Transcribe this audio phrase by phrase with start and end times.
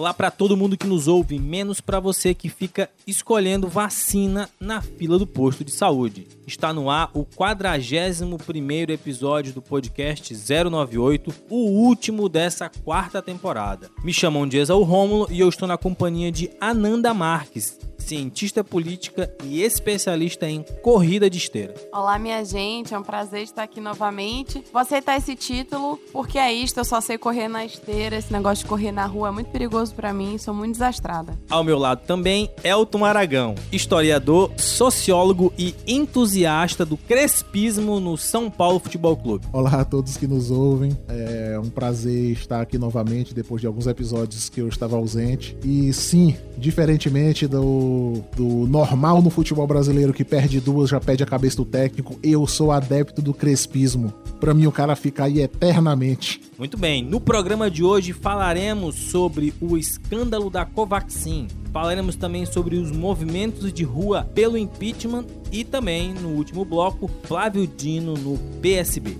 [0.00, 4.80] Olá para todo mundo que nos ouve, menos para você que fica escolhendo vacina na
[4.80, 6.26] fila do posto de saúde.
[6.46, 13.90] Está no ar o 41º episódio do podcast 098, o último dessa quarta temporada.
[14.02, 17.78] Me chamam de Rômulo e eu estou na companhia de Ananda Marques,
[18.10, 21.72] cientista política e especialista em corrida de esteira.
[21.92, 24.64] Olá, minha gente, é um prazer estar aqui novamente.
[24.72, 28.64] Vou aceitar esse título porque é isto, eu só sei correr na esteira, esse negócio
[28.64, 31.38] de correr na rua é muito perigoso para mim, sou muito desastrada.
[31.48, 38.80] Ao meu lado também, Elton Aragão, historiador, sociólogo e entusiasta do crespismo no São Paulo
[38.80, 39.46] Futebol Clube.
[39.52, 43.86] Olá a todos que nos ouvem, é um prazer estar aqui novamente depois de alguns
[43.86, 45.56] episódios que eu estava ausente.
[45.62, 47.99] E sim, diferentemente do
[48.36, 52.18] do, normal no futebol brasileiro que perde duas, já perde a cabeça do técnico.
[52.22, 54.12] Eu sou adepto do crespismo.
[54.38, 56.40] Para mim, o cara fica aí eternamente.
[56.58, 61.48] Muito bem, no programa de hoje falaremos sobre o escândalo da Covaxin.
[61.72, 67.66] Falaremos também sobre os movimentos de rua pelo impeachment e também, no último bloco, Flávio
[67.66, 69.16] Dino no PSB.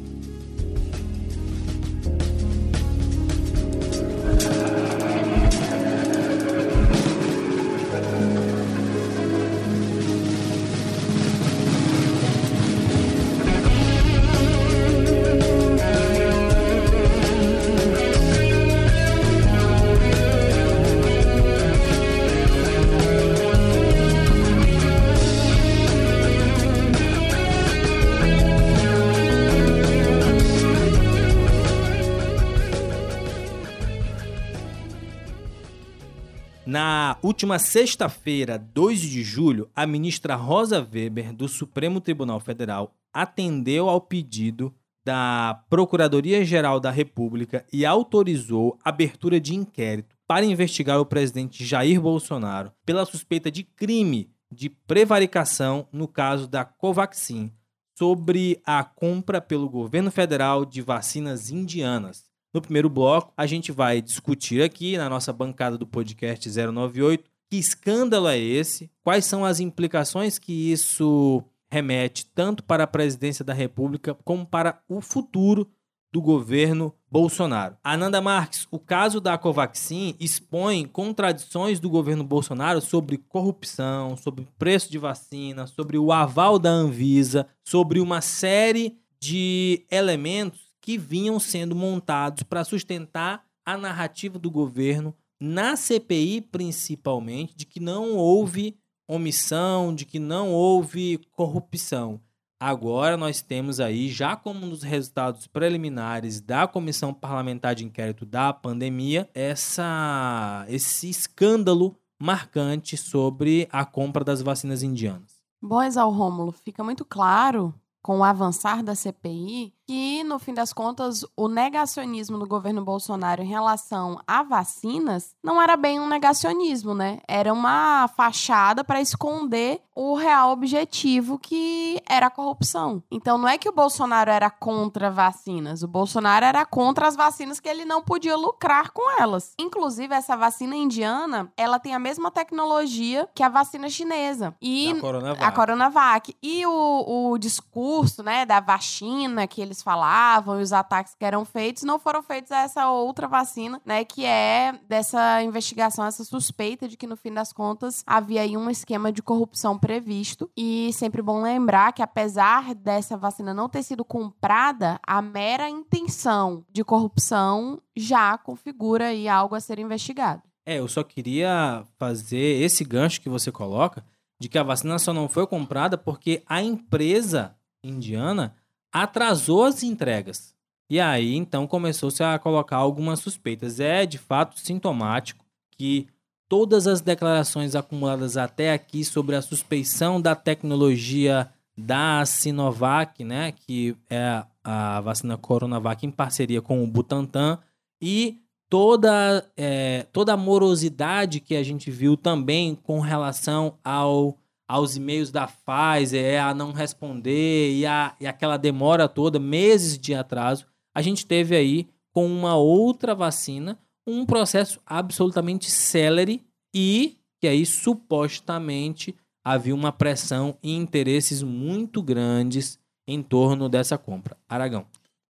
[37.22, 44.00] Última sexta-feira, 2 de julho, a ministra Rosa Weber, do Supremo Tribunal Federal, atendeu ao
[44.00, 52.00] pedido da Procuradoria-Geral da República e autorizou abertura de inquérito para investigar o presidente Jair
[52.00, 57.52] Bolsonaro pela suspeita de crime de prevaricação no caso da Covaxin
[57.98, 62.29] sobre a compra pelo governo federal de vacinas indianas.
[62.52, 67.56] No primeiro bloco, a gente vai discutir aqui na nossa bancada do podcast 098 que
[67.56, 73.52] escândalo é esse, quais são as implicações que isso remete tanto para a presidência da
[73.52, 75.68] República como para o futuro
[76.12, 77.76] do governo Bolsonaro.
[77.84, 84.90] Ananda Marques, o caso da Covaxin expõe contradições do governo Bolsonaro sobre corrupção, sobre preço
[84.90, 91.74] de vacina, sobre o aval da Anvisa, sobre uma série de elementos que vinham sendo
[91.74, 98.76] montados para sustentar a narrativa do governo na CPI, principalmente, de que não houve
[99.08, 102.20] omissão, de que não houve corrupção.
[102.62, 108.52] Agora nós temos aí, já como nos resultados preliminares da Comissão Parlamentar de Inquérito da
[108.52, 115.40] pandemia, essa, esse escândalo marcante sobre a compra das vacinas indianas.
[115.62, 120.72] Bom, Exal Rômulo, fica muito claro com o avançar da CPI que, no fim das
[120.72, 126.94] contas, o negacionismo do governo Bolsonaro em relação a vacinas não era bem um negacionismo,
[126.94, 127.18] né?
[127.26, 133.02] Era uma fachada para esconder o real objetivo que era a corrupção.
[133.10, 137.58] Então, não é que o Bolsonaro era contra vacinas, o Bolsonaro era contra as vacinas
[137.58, 139.54] que ele não podia lucrar com elas.
[139.58, 144.54] Inclusive, essa vacina indiana, ela tem a mesma tecnologia que a vacina chinesa.
[144.62, 145.44] E a Coronavac.
[145.44, 146.36] A Coronavac.
[146.40, 151.44] E o, o discurso, né, da vacina que eles falavam e os ataques que eram
[151.44, 154.04] feitos não foram feitos a essa outra vacina, né?
[154.04, 158.70] Que é dessa investigação, essa suspeita de que no fim das contas havia aí um
[158.70, 160.50] esquema de corrupção previsto.
[160.56, 166.64] E sempre bom lembrar que apesar dessa vacina não ter sido comprada, a mera intenção
[166.70, 170.42] de corrupção já configura aí algo a ser investigado.
[170.66, 174.04] É, eu só queria fazer esse gancho que você coloca
[174.40, 178.54] de que a vacina só não foi comprada porque a empresa indiana
[178.92, 180.54] atrasou as entregas.
[180.88, 183.78] E aí, então, começou-se a colocar algumas suspeitas.
[183.78, 186.08] É, de fato, sintomático que
[186.48, 191.48] todas as declarações acumuladas até aqui sobre a suspeição da tecnologia
[191.78, 197.58] da Sinovac, né, que é a vacina Coronavac em parceria com o Butantan,
[198.02, 204.36] e toda, é, toda a morosidade que a gente viu também com relação ao
[204.70, 209.98] aos e-mails da Pfizer, é a não responder e, a, e aquela demora toda, meses
[209.98, 210.64] de atraso,
[210.94, 213.76] a gente teve aí com uma outra vacina
[214.06, 222.78] um processo absolutamente célere e que aí supostamente havia uma pressão e interesses muito grandes
[223.08, 224.36] em torno dessa compra.
[224.48, 224.86] Aragão.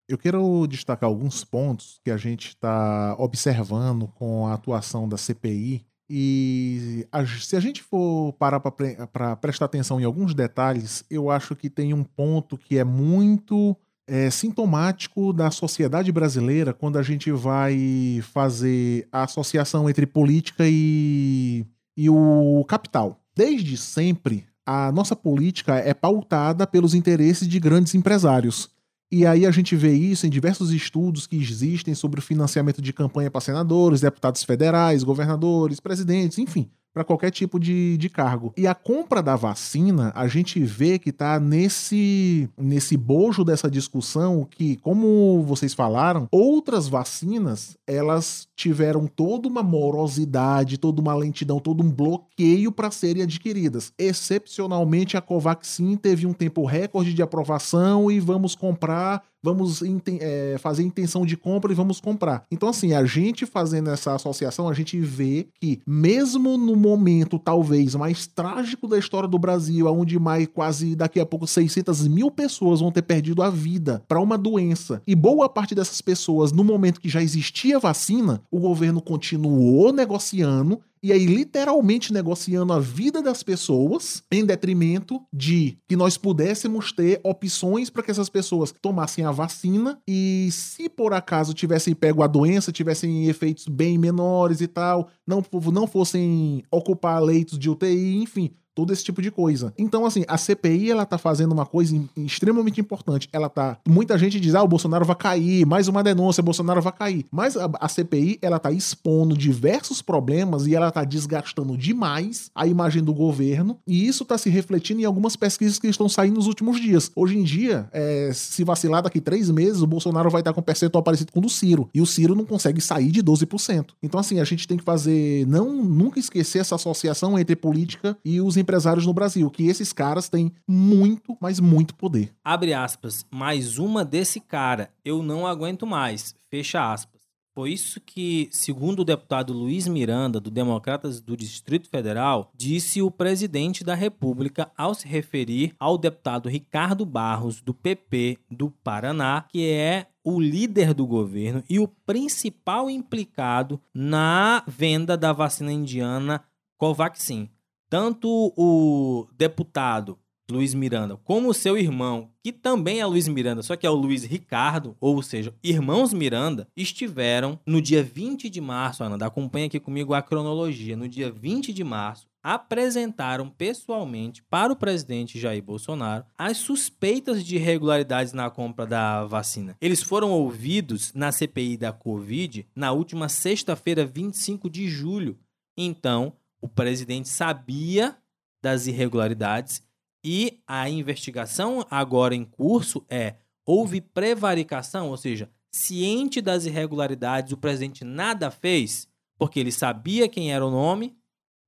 [0.06, 5.86] Eu quero destacar alguns pontos que a gente está observando com a atuação da CPI.
[6.12, 11.54] E a, se a gente for parar para prestar atenção em alguns detalhes, eu acho
[11.54, 13.76] que tem um ponto que é muito
[14.08, 21.64] é, sintomático da sociedade brasileira quando a gente vai fazer a associação entre política e,
[21.96, 23.20] e o capital.
[23.36, 28.68] Desde sempre, a nossa política é pautada pelos interesses de grandes empresários.
[29.12, 32.92] E aí a gente vê isso em diversos estudos que existem sobre o financiamento de
[32.92, 38.52] campanha para senadores, deputados federais, governadores, presidentes, enfim para qualquer tipo de, de cargo.
[38.56, 44.46] E a compra da vacina, a gente vê que está nesse, nesse bojo dessa discussão
[44.50, 51.82] que, como vocês falaram, outras vacinas, elas tiveram toda uma morosidade, toda uma lentidão, todo
[51.82, 53.92] um bloqueio para serem adquiridas.
[53.98, 59.80] Excepcionalmente, a Covaxin teve um tempo recorde de aprovação e vamos comprar vamos
[60.20, 62.44] é, fazer intenção de compra e vamos comprar.
[62.50, 67.94] Então, assim, a gente fazendo essa associação, a gente vê que, mesmo no momento talvez
[67.94, 72.80] mais trágico da história do Brasil, onde mais quase daqui a pouco 600 mil pessoas
[72.80, 77.00] vão ter perdido a vida para uma doença, e boa parte dessas pessoas, no momento
[77.00, 83.42] que já existia vacina, o governo continuou negociando e aí literalmente negociando a vida das
[83.42, 89.30] pessoas em detrimento de que nós pudéssemos ter opções para que essas pessoas tomassem a
[89.30, 95.08] vacina e se por acaso tivessem pego a doença, tivessem efeitos bem menores e tal,
[95.26, 95.42] não,
[95.72, 98.50] não fossem ocupar leitos de UTI, enfim,
[98.80, 99.74] todo esse tipo de coisa.
[99.76, 103.28] Então, assim, a CPI, ela tá fazendo uma coisa extremamente importante.
[103.30, 103.76] Ela tá.
[103.86, 107.26] Muita gente diz, ah, o Bolsonaro vai cair, mais uma denúncia, o Bolsonaro vai cair.
[107.30, 112.66] Mas a, a CPI, ela tá expondo diversos problemas e ela tá desgastando demais a
[112.66, 113.76] imagem do governo.
[113.86, 117.12] E isso tá se refletindo em algumas pesquisas que estão saindo nos últimos dias.
[117.14, 120.64] Hoje em dia, é, se vacilar daqui três meses, o Bolsonaro vai estar com um
[120.64, 121.90] percentual parecido com o do Ciro.
[121.92, 123.88] E o Ciro não consegue sair de 12%.
[124.02, 125.46] Então, assim, a gente tem que fazer.
[125.46, 128.69] Não nunca esquecer essa associação entre política e os empresários
[129.06, 132.32] no Brasil, que esses caras têm muito, mas muito poder.
[132.44, 137.20] Abre aspas, mais uma desse cara, eu não aguento mais, fecha aspas.
[137.52, 143.10] Foi isso que, segundo o deputado Luiz Miranda, do Democratas do Distrito Federal, disse o
[143.10, 149.68] presidente da República ao se referir ao deputado Ricardo Barros, do PP do Paraná, que
[149.68, 156.42] é o líder do governo e o principal implicado na venda da vacina indiana
[156.78, 157.50] Covaxin.
[157.90, 160.16] Tanto o deputado
[160.50, 163.94] Luiz Miranda como o seu irmão, que também é Luiz Miranda, só que é o
[163.94, 169.78] Luiz Ricardo, ou seja, irmãos Miranda, estiveram no dia 20 de março, Ana, acompanha aqui
[169.78, 176.24] comigo a cronologia, no dia 20 de março, apresentaram pessoalmente para o presidente Jair Bolsonaro
[176.38, 179.76] as suspeitas de irregularidades na compra da vacina.
[179.80, 185.38] Eles foram ouvidos na CPI da Covid na última sexta-feira, 25 de julho.
[185.76, 188.16] Então, o presidente sabia
[188.62, 189.82] das irregularidades
[190.24, 197.56] e a investigação agora em curso é houve prevaricação, ou seja, ciente das irregularidades, o
[197.56, 199.08] presidente nada fez
[199.38, 201.16] porque ele sabia quem era o nome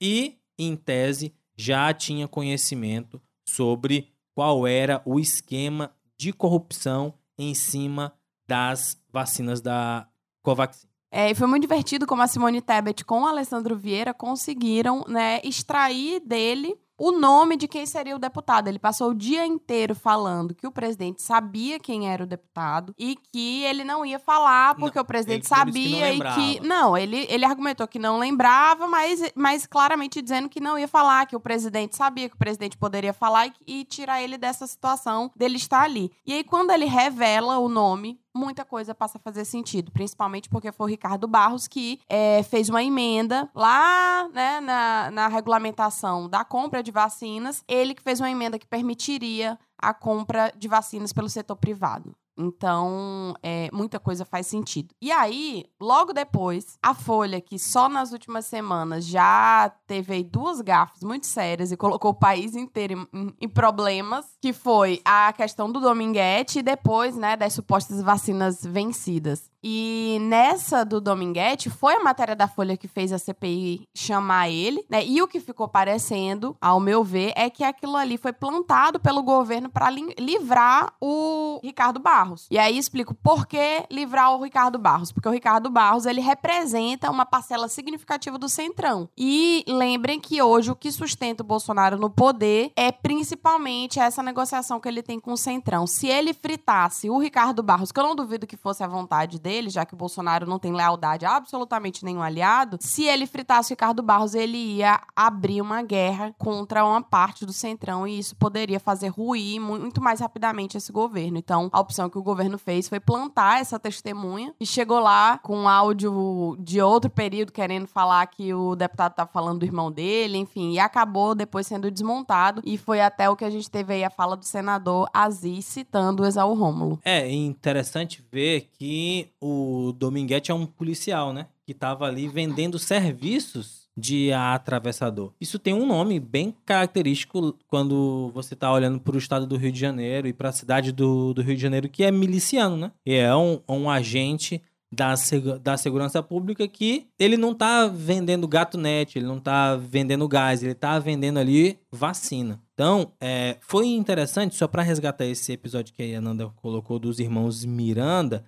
[0.01, 8.13] e, em tese, já tinha conhecimento sobre qual era o esquema de corrupção em cima
[8.47, 10.07] das vacinas da
[10.43, 10.92] Covaxin.
[11.15, 15.43] É, e foi muito divertido como a Simone Tebet com o Alessandro Vieira conseguiram né,
[15.45, 18.69] extrair dele o nome de quem seria o deputado.
[18.69, 23.17] Ele passou o dia inteiro falando que o presidente sabia quem era o deputado e
[23.31, 26.67] que ele não ia falar porque não, o presidente sabia que e que.
[26.67, 31.27] Não, ele, ele argumentou que não lembrava, mas, mas claramente dizendo que não ia falar,
[31.27, 35.31] que o presidente sabia que o presidente poderia falar e, e tirar ele dessa situação
[35.37, 36.11] dele estar ali.
[36.25, 40.73] E aí, quando ele revela o nome muita coisa passa a fazer sentido, principalmente porque
[40.73, 46.45] foi o Ricardo Barros que é, fez uma emenda lá né, na, na regulamentação da
[46.45, 51.29] compra de vacinas, ele que fez uma emenda que permitiria a compra de vacinas pelo
[51.29, 52.15] setor privado.
[52.37, 54.95] Então, é, muita coisa faz sentido.
[55.01, 61.03] E aí, logo depois, a Folha, que só nas últimas semanas já teve duas gafes
[61.03, 65.81] muito sérias e colocou o país inteiro em, em, problemas, que foi a questão do
[65.81, 69.52] Dominguete e depois, né, das supostas vacinas vencidas.
[69.63, 74.85] E nessa do Dominguete, foi a matéria da Folha que fez a CPI chamar ele,
[74.91, 75.05] né?
[75.05, 79.23] E o que ficou parecendo, ao meu ver, é que aquilo ali foi plantado pelo
[79.23, 82.47] governo para livrar o Ricardo Barros.
[82.51, 85.13] E aí explico por que livrar o Ricardo Barros.
[85.13, 89.09] Porque o Ricardo Barros, ele representa uma parcela significativa do Centrão.
[89.17, 94.81] E lembrem que hoje o que sustenta o Bolsonaro no poder é principalmente essa negociação
[94.81, 95.87] que ele tem com o Centrão.
[95.87, 99.52] Se ele fritasse o Ricardo Barros, que eu não duvido que fosse a vontade dele,
[99.71, 103.75] já que o Bolsonaro não tem lealdade a absolutamente nenhum aliado, se ele fritasse o
[103.75, 108.81] Ricardo Barros, ele ia abrir uma guerra contra uma parte do Centrão e isso poderia
[108.81, 111.39] fazer ruir muito mais rapidamente esse governo.
[111.39, 115.57] Então, a opção que o governo fez foi plantar essa testemunha e chegou lá com
[115.57, 120.39] um áudio de outro período querendo falar que o deputado tá falando do irmão dele,
[120.39, 124.05] enfim, e acabou depois sendo desmontado e foi até o que a gente teve aí
[124.05, 127.01] a fala do senador Aziz citando o Exaú Rômulo.
[127.05, 131.49] É interessante ver que o Dominguete é um policial, né?
[131.67, 135.33] Que estava ali vendendo serviços de atravessador.
[135.41, 139.73] Isso tem um nome bem característico quando você está olhando para o estado do Rio
[139.73, 142.93] de Janeiro e para a cidade do, do Rio de Janeiro, que é miliciano, né?
[143.05, 145.15] E é um, um agente da,
[145.63, 150.63] da segurança pública que ele não está vendendo gato net, ele não está vendendo gás,
[150.63, 152.61] ele está vendendo ali vacina.
[152.75, 157.65] Então, é, foi interessante, só para resgatar esse episódio que a Ananda colocou dos irmãos
[157.65, 158.45] Miranda,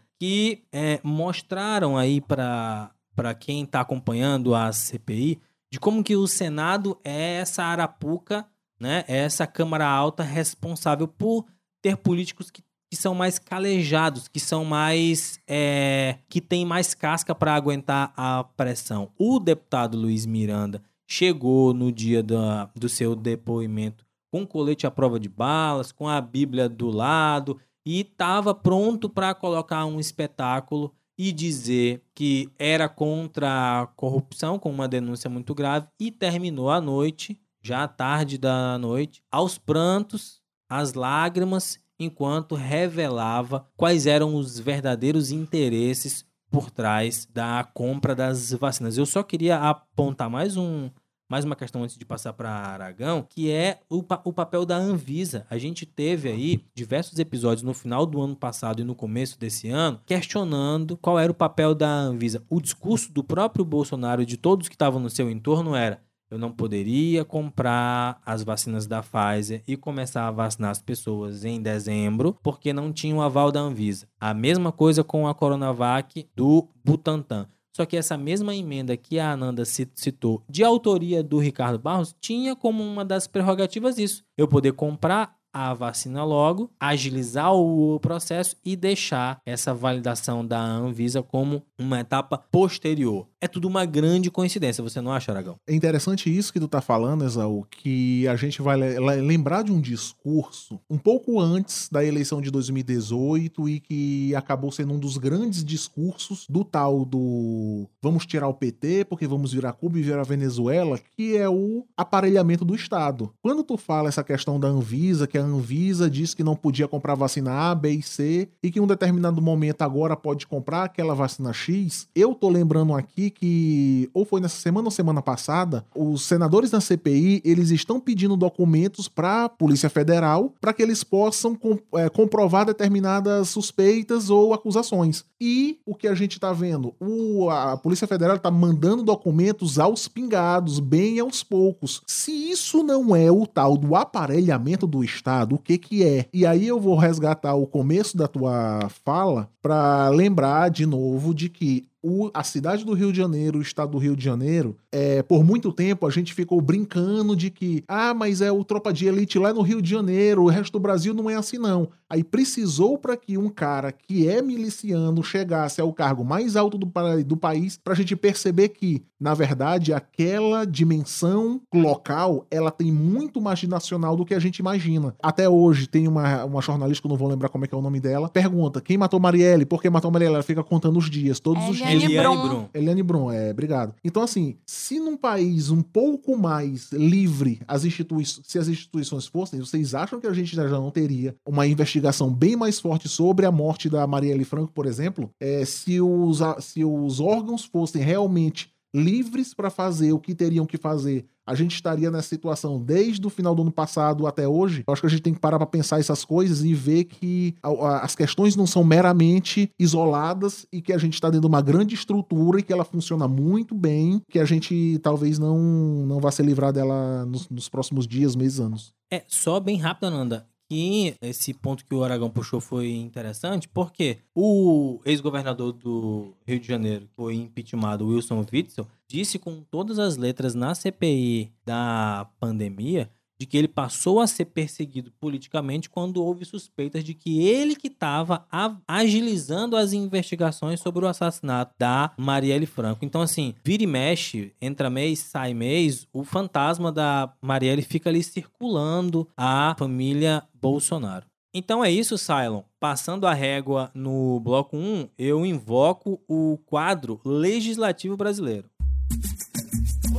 [0.72, 2.90] é, mostraram aí para
[3.38, 5.40] quem está acompanhando a CPI
[5.74, 8.46] de como que o Senado é essa arapuca,
[8.78, 11.44] né, é essa Câmara Alta responsável por
[11.82, 15.40] ter políticos que, que são mais calejados, que são mais.
[15.48, 19.10] É, que tem mais casca para aguentar a pressão.
[19.18, 25.18] O deputado Luiz Miranda chegou no dia da, do seu depoimento com colete à prova
[25.18, 31.30] de balas, com a Bíblia do lado e estava pronto para colocar um espetáculo e
[31.30, 37.38] dizer que era contra a corrupção, com uma denúncia muito grave, e terminou a noite,
[37.62, 46.24] já tarde da noite, aos prantos, às lágrimas, enquanto revelava quais eram os verdadeiros interesses
[46.50, 48.98] por trás da compra das vacinas.
[48.98, 50.90] Eu só queria apontar mais um,
[51.34, 55.44] mais uma questão antes de passar para Aragão, que é o, o papel da Anvisa.
[55.50, 59.68] A gente teve aí diversos episódios no final do ano passado e no começo desse
[59.68, 62.44] ano questionando qual era o papel da Anvisa.
[62.48, 66.00] O discurso do próprio Bolsonaro e de todos que estavam no seu entorno era:
[66.30, 71.60] eu não poderia comprar as vacinas da Pfizer e começar a vacinar as pessoas em
[71.60, 74.06] dezembro porque não tinha o aval da Anvisa.
[74.20, 77.48] A mesma coisa com a Coronavac do Butantan.
[77.76, 82.54] Só que essa mesma emenda que a Ananda citou, de autoria do Ricardo Barros, tinha
[82.54, 88.74] como uma das prerrogativas isso: eu poder comprar a vacina logo, agilizar o processo e
[88.74, 93.28] deixar essa validação da Anvisa como uma etapa posterior.
[93.44, 95.56] É tudo uma grande coincidência, você não acha, Aragão?
[95.66, 99.82] É interessante isso que tu tá falando, Exaú, que a gente vai lembrar de um
[99.82, 105.62] discurso um pouco antes da eleição de 2018 e que acabou sendo um dos grandes
[105.62, 110.98] discursos do tal do vamos tirar o PT porque vamos virar Cuba e virar Venezuela,
[111.14, 113.30] que é o aparelhamento do Estado.
[113.42, 117.14] Quando tu fala essa questão da Anvisa, que a Anvisa disse que não podia comprar
[117.14, 121.14] vacina A, B e C e que em um determinado momento agora pode comprar aquela
[121.14, 122.08] vacina X.
[122.14, 126.80] Eu tô lembrando aqui que ou foi nessa semana ou semana passada, os senadores da
[126.80, 131.58] CPI, eles estão pedindo documentos para a Polícia Federal para que eles possam
[131.94, 135.24] é, comprovar determinadas suspeitas ou acusações.
[135.40, 140.08] E o que a gente tá vendo, o, a Polícia Federal tá mandando documentos aos
[140.08, 142.02] pingados, bem aos poucos.
[142.06, 146.26] Se isso não é o tal do aparelhamento do Estado o que que é.
[146.32, 151.48] E aí eu vou resgatar o começo da tua fala para lembrar de novo de
[151.48, 155.22] que o, a cidade do Rio de Janeiro, o estado do Rio de Janeiro, é,
[155.22, 159.06] por muito tempo a gente ficou brincando de que, ah, mas é o tropa de
[159.06, 161.88] elite lá no Rio de Janeiro, o resto do Brasil não é assim não.
[162.08, 166.92] Aí precisou para que um cara que é miliciano chegasse ao cargo mais alto do,
[167.24, 173.40] do país para a gente perceber que, na verdade, aquela dimensão local, ela tem muito
[173.40, 175.14] mais de nacional do que a gente imagina.
[175.22, 177.78] Até hoje tem uma, uma jornalista, que eu não vou lembrar como é que é
[177.78, 179.64] o nome dela, pergunta, quem matou Marielle?
[179.64, 180.34] Por que matou Marielle?
[180.34, 181.93] Ela fica contando os dias, todos é, os dias.
[182.02, 182.68] Eliane Brum.
[182.74, 183.94] Eliane Brum, é, obrigado.
[184.04, 189.60] Então, assim, se num país um pouco mais livre, as instituições, se as instituições fossem,
[189.60, 193.52] vocês acham que a gente já não teria uma investigação bem mais forte sobre a
[193.52, 195.30] morte da Marielle Franco, por exemplo?
[195.40, 200.78] É, se, os, se os órgãos fossem realmente livres para fazer o que teriam que
[200.78, 204.82] fazer, a gente estaria nessa situação desde o final do ano passado até hoje.
[204.86, 207.54] Eu acho que a gente tem que parar para pensar essas coisas e ver que
[208.02, 211.94] as questões não são meramente isoladas e que a gente está dentro de uma grande
[211.94, 216.42] estrutura e que ela funciona muito bem, que a gente talvez não, não vá se
[216.42, 218.94] livrar dela nos, nos próximos dias, meses, anos.
[219.10, 220.46] É, só bem rápido, Ananda.
[220.70, 226.66] E esse ponto que o Aragão puxou foi interessante, porque o ex-governador do Rio de
[226.66, 233.10] Janeiro, que foi impeachmentado, Wilson Witzel, disse com todas as letras na CPI da pandemia
[233.38, 237.88] de que ele passou a ser perseguido politicamente quando houve suspeitas de que ele que
[237.88, 238.46] estava
[238.86, 243.04] agilizando as investigações sobre o assassinato da Marielle Franco.
[243.04, 248.22] Então, assim, vira e mexe, entra mês, sai mês, o fantasma da Marielle fica ali
[248.22, 251.26] circulando a família Bolsonaro.
[251.56, 252.62] Então é isso, Cylon.
[252.80, 258.68] Passando a régua no bloco 1, eu invoco o quadro legislativo brasileiro.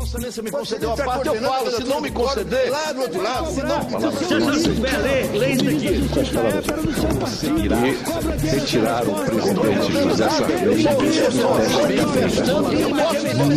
[0.05, 1.71] Vossa Excelência me concedeu a parte, eu falo.
[1.71, 2.69] Se não me conceder.
[2.69, 3.51] Lá do outro lado.
[3.51, 3.81] Se não.
[4.11, 6.05] Se não souber ler, leia isso aqui.
[8.47, 10.85] Retirar o presidente José Sarney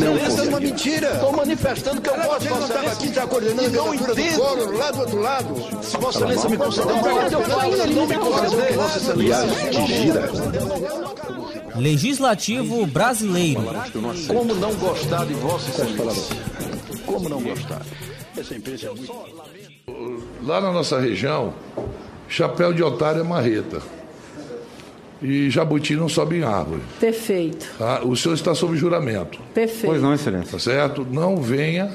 [0.00, 1.12] Não Essa é uma mentira.
[1.12, 2.48] Estou manifestando que eu posso.
[2.48, 5.54] Vossa Excelência aqui já coordenando a candidatura do Collor, lá do outro lado.
[5.82, 7.76] Se Vossa Excelência me conceder a parte, eu falo.
[7.76, 8.72] Se não me conceder.
[8.74, 9.46] Vossa Excelência.
[9.70, 10.30] que gira.
[11.78, 13.62] Legislativo brasileiro.
[14.26, 16.36] Como não gostar de Vossa Excelência?
[17.06, 17.82] Como não gostar?
[18.36, 19.12] Essa empresa é muito...
[20.42, 21.54] Lá na nossa região,
[22.28, 23.80] chapéu de otário é marreta.
[25.20, 26.82] E jabuti não sobe em árvore.
[27.00, 27.68] Perfeito.
[27.78, 28.02] Tá?
[28.04, 29.40] O senhor está sob juramento.
[29.52, 29.86] Perfeito.
[29.86, 30.52] Pois não, excelência.
[30.52, 31.06] Tá certo?
[31.10, 31.90] Não venha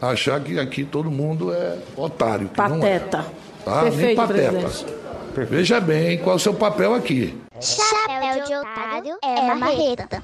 [0.00, 2.48] achar que aqui todo mundo é otário.
[2.48, 3.18] pateta.
[3.18, 3.64] É.
[3.64, 3.82] Tá?
[3.82, 4.52] Perfeito, Nem pateta.
[4.52, 5.01] Presidente.
[5.40, 7.34] Veja bem qual é o seu papel aqui.
[7.60, 10.22] Chapéu de otário é marreta.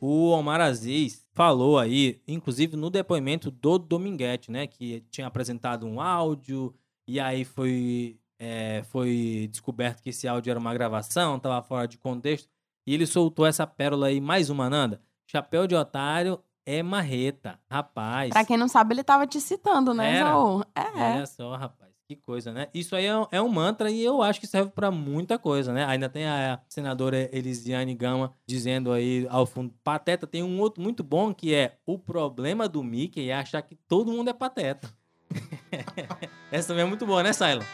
[0.00, 6.00] O Omar Aziz falou aí, inclusive no depoimento do Dominguete, né, que tinha apresentado um
[6.00, 6.74] áudio
[7.06, 11.96] e aí foi é, foi descoberto que esse áudio era uma gravação, estava fora de
[11.96, 12.48] contexto
[12.86, 15.00] e ele soltou essa pérola aí, mais uma Nanda.
[15.26, 18.30] Chapéu de otário é marreta, rapaz.
[18.30, 20.30] Pra quem não sabe, ele tava te citando, né, Era?
[20.30, 20.62] Zaú?
[20.74, 21.14] É.
[21.14, 21.91] Olha só, rapaz.
[22.14, 22.68] Que coisa, né?
[22.74, 25.86] Isso aí é, é um mantra e eu acho que serve para muita coisa, né?
[25.86, 31.02] Ainda tem a senadora Elisiane Gama dizendo aí ao fundo, pateta tem um outro muito
[31.02, 34.90] bom que é o problema do Mickey é achar que todo mundo é pateta.
[36.52, 37.64] Essa também é muito boa, né, Saila?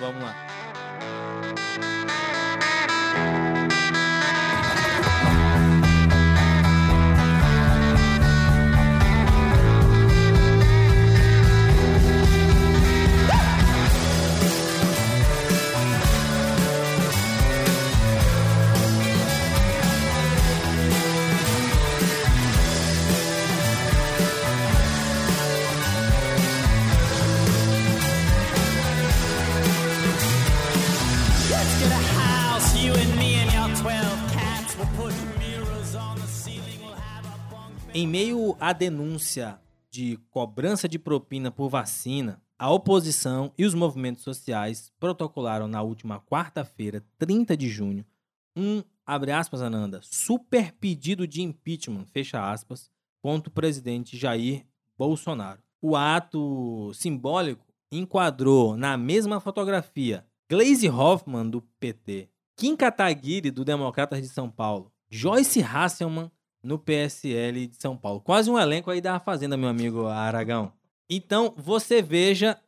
[0.00, 1.93] Vamos lá.
[37.92, 44.24] Em meio à denúncia de cobrança de propina por vacina, a oposição e os movimentos
[44.24, 48.04] sociais protocolaram na última quarta-feira, 30 de junho,
[48.56, 52.90] um, abre aspas, Ananda, super pedido de impeachment, fecha aspas,
[53.22, 54.64] contra o presidente Jair
[54.96, 55.62] Bolsonaro.
[55.80, 64.20] O ato simbólico enquadrou na mesma fotografia Gleisi Hoffmann, do PT, Kim Kataguiri, do Democratas
[64.20, 66.30] de São Paulo, Joyce Hasselmann,
[66.62, 68.20] no PSL de São Paulo.
[68.20, 70.72] Quase um elenco aí da Fazenda, meu amigo Aragão.
[71.08, 72.58] Então, você veja.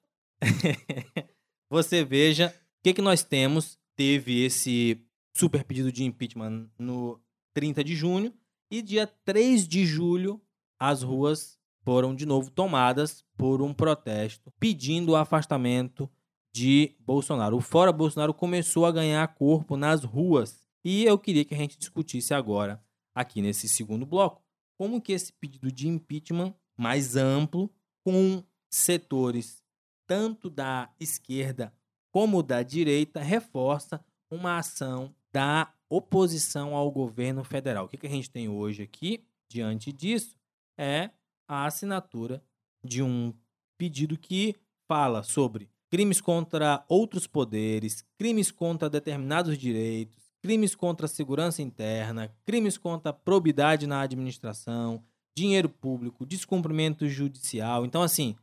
[1.70, 3.78] você veja o que, que nós temos.
[3.96, 5.02] Teve esse
[5.34, 7.18] super pedido de impeachment no
[7.54, 8.34] 30 de junho.
[8.70, 10.40] E dia 3 de julho,
[10.78, 16.10] as ruas foram de novo tomadas por um protesto pedindo o afastamento
[16.56, 17.58] de Bolsonaro.
[17.58, 20.64] O Fora Bolsonaro começou a ganhar corpo nas ruas.
[20.82, 22.82] E eu queria que a gente discutisse agora
[23.14, 24.42] aqui nesse segundo bloco,
[24.78, 27.70] como que esse pedido de impeachment mais amplo,
[28.02, 29.62] com setores
[30.06, 31.74] tanto da esquerda
[32.10, 37.84] como da direita, reforça uma ação da oposição ao governo federal.
[37.84, 40.38] O que, que a gente tem hoje aqui, diante disso,
[40.78, 41.10] é
[41.46, 42.42] a assinatura
[42.82, 43.34] de um
[43.76, 44.56] pedido que
[44.88, 52.34] fala sobre crimes contra outros poderes, crimes contra determinados direitos, crimes contra a segurança interna,
[52.44, 55.02] crimes contra a probidade na administração,
[55.36, 57.84] dinheiro público, descumprimento judicial.
[57.84, 58.36] Então, assim,